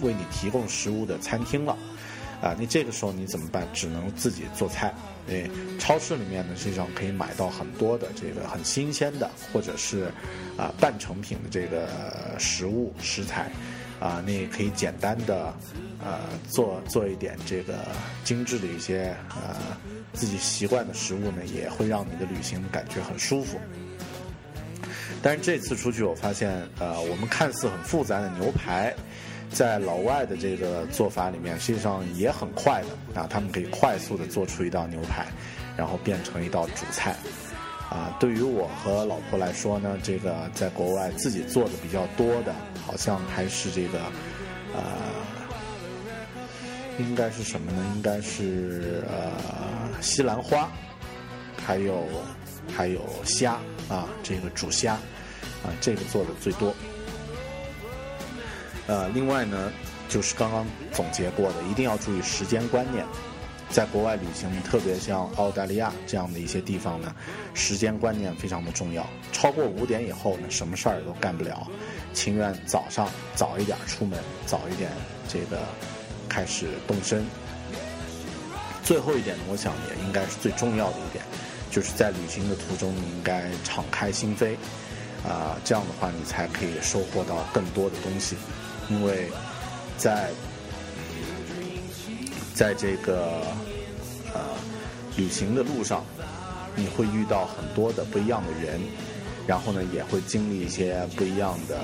[0.00, 1.76] 为你提供食物的餐厅了，
[2.42, 3.66] 啊，你这个时候你怎么办？
[3.72, 4.92] 只能自己做菜。
[5.24, 5.48] 对，
[5.78, 10.12] 超市里面呢，实际上可以买到很多的这个很新鲜的，或者是
[10.56, 11.88] 啊半成品的这个
[12.40, 13.48] 食物食材，
[14.00, 15.54] 啊，你也可以简单的
[16.04, 17.86] 呃做做一点这个
[18.24, 19.56] 精致的一些呃
[20.12, 23.60] 自己习惯的食物呢，也会让你的旅行感觉很舒服。
[25.22, 26.50] 但是这次出去，我发现，
[26.80, 28.92] 呃，我们看似很复杂的牛排，
[29.50, 35.26] 在老外的这个做法里面，实际上也很快的啊，他们可以快速的做出一道牛排，
[35.76, 37.14] 然后变成一道主菜。
[37.88, 42.54] 啊，对于我和老婆来说呢，这个在国外自己做的比较多的，
[42.86, 43.98] 好像还是这个，
[44.74, 44.82] 呃，
[46.98, 47.84] 应该是什么呢？
[47.94, 49.30] 应该是呃
[50.00, 50.70] 西兰花，
[51.64, 52.08] 还有
[52.74, 53.58] 还有虾
[53.90, 54.98] 啊，这个煮虾
[55.64, 56.74] 啊，这个做的最多。
[58.86, 59.72] 呃，另外呢，
[60.08, 63.04] 就是刚刚总结过的，一定要注意时间观念。
[63.70, 67.14] 在国外旅行，特别像澳大利亚这样的一些地方呢，
[67.54, 69.08] 时间观念非常的重要。
[69.32, 71.66] 超过五点以后呢，什么事儿都干不了。
[72.12, 74.90] 情愿早上早一点出门，早一点
[75.26, 75.58] 这个
[76.28, 77.24] 开始动身。
[78.84, 81.24] 最后一点呢，我想也应该是最重要的一点，
[81.70, 84.54] 就是在旅行的途中，你应该敞开心扉，
[85.28, 88.36] 啊、这样的话你才可以收获到更多的东西，
[88.88, 89.30] 因为
[89.96, 90.30] 在
[92.54, 93.42] 在这个
[94.34, 94.40] 呃
[95.16, 96.04] 旅行的路上，
[96.74, 98.80] 你会遇到很多的不一样的人，
[99.46, 101.78] 然后呢也会经历一些不一样的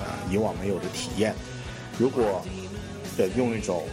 [0.00, 1.34] 呃以往没有的体验。
[1.98, 2.42] 如果
[3.18, 3.86] 呃用一种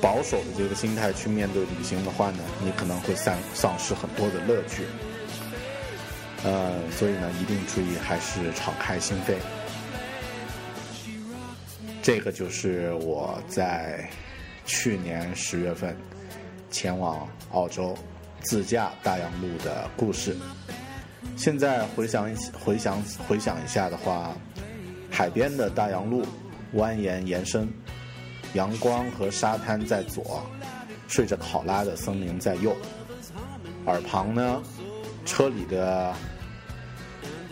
[0.00, 4.82] 保守的这个心态去面对旅行的话呢，你可能会丧丧失很多的乐趣。
[6.46, 9.34] 呃，所以呢，一定注意还是敞开心扉。
[12.00, 14.08] 这个就是我在
[14.64, 15.96] 去年十月份
[16.70, 17.98] 前往澳洲
[18.42, 20.36] 自驾大洋路的故事。
[21.36, 24.32] 现在回想一回想回想一下的话，
[25.10, 26.24] 海边的大洋路
[26.76, 27.68] 蜿蜒延伸，
[28.54, 30.40] 阳光和沙滩在左，
[31.08, 32.76] 睡着考拉的森林在右，
[33.86, 34.62] 耳旁呢，
[35.24, 36.14] 车里的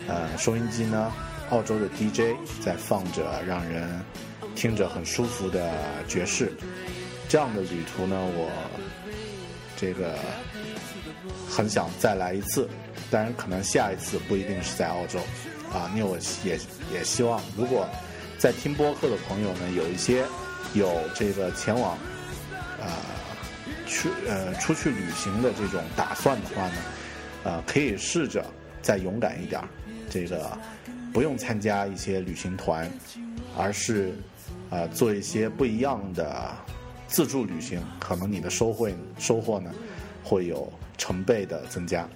[0.07, 1.11] 呃收音机呢，
[1.49, 3.89] 澳洲的 DJ 在放着让人
[4.55, 5.71] 听着很舒服的
[6.07, 6.51] 爵士。
[7.27, 8.49] 这样的旅途呢，我
[9.75, 10.17] 这个
[11.49, 12.69] 很想再来一次，
[13.09, 15.19] 当然可能下一次不一定是在澳洲
[15.73, 15.91] 啊。
[15.95, 16.57] 因为我也
[16.93, 17.87] 也希望，如果
[18.37, 20.23] 在听播客的朋友呢，有一些
[20.73, 21.97] 有这个前往
[22.79, 22.87] 呃
[23.87, 26.75] 去呃出去旅行的这种打算的话呢，
[27.43, 28.45] 呃，可以试着
[28.81, 29.67] 再勇敢一点儿，
[30.15, 30.57] 这个
[31.11, 32.89] 不用参加一些旅行团，
[33.57, 34.13] 而是
[34.69, 36.53] 呃做一些不一样的
[37.05, 38.89] 自助旅行，可能你的收获
[39.19, 39.69] 收获呢
[40.23, 42.07] 会有成倍的增加。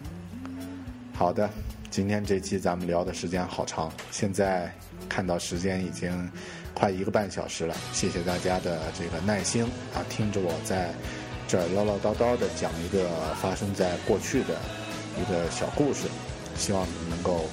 [1.14, 1.50] 好的，
[1.92, 4.74] 今天这期咱们聊的时间好长，现在
[5.10, 6.32] 看到时间已经
[6.74, 10.94] 快一个半小时了，谢谢大家的这个耐心啊，听着我在
[11.50, 13.10] 这儿唠唠叨叨的讲一个
[13.42, 14.58] 发生在过去的
[15.20, 16.08] 一个小故事，
[16.56, 17.46] 希望你们能够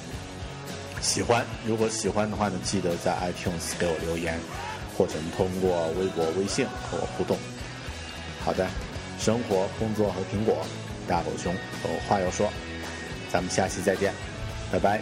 [1.01, 1.45] 喜欢。
[1.65, 4.39] 如果喜欢的话呢，记得在 iTunes 给我留言，
[4.97, 7.37] 或者通过微博、微信和我互动。
[8.43, 8.67] 好的，
[9.19, 10.65] 生活、工作和苹果，
[11.07, 12.51] 大狗熊有话要说，
[13.31, 14.13] 咱们下期再见，
[14.71, 15.01] 拜拜。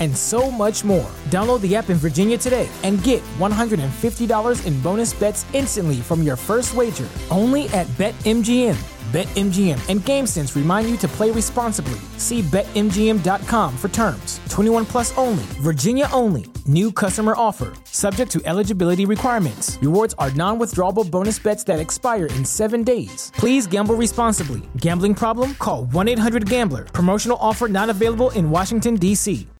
[0.00, 1.10] and so much more.
[1.24, 6.36] Download the app in Virginia today and get $150 in bonus bets instantly from your
[6.36, 8.78] first wager only at BetMGM.
[9.12, 12.00] BetMGM and GameSense remind you to play responsibly.
[12.16, 14.40] See BetMGM.com for terms.
[14.48, 16.46] 21 plus only, Virginia only.
[16.66, 17.74] New customer offer.
[17.84, 19.78] Subject to eligibility requirements.
[19.82, 23.32] Rewards are non withdrawable bonus bets that expire in seven days.
[23.36, 24.62] Please gamble responsibly.
[24.78, 25.54] Gambling problem?
[25.56, 26.84] Call 1 800 Gambler.
[26.84, 29.46] Promotional offer not available in Washington, D.C.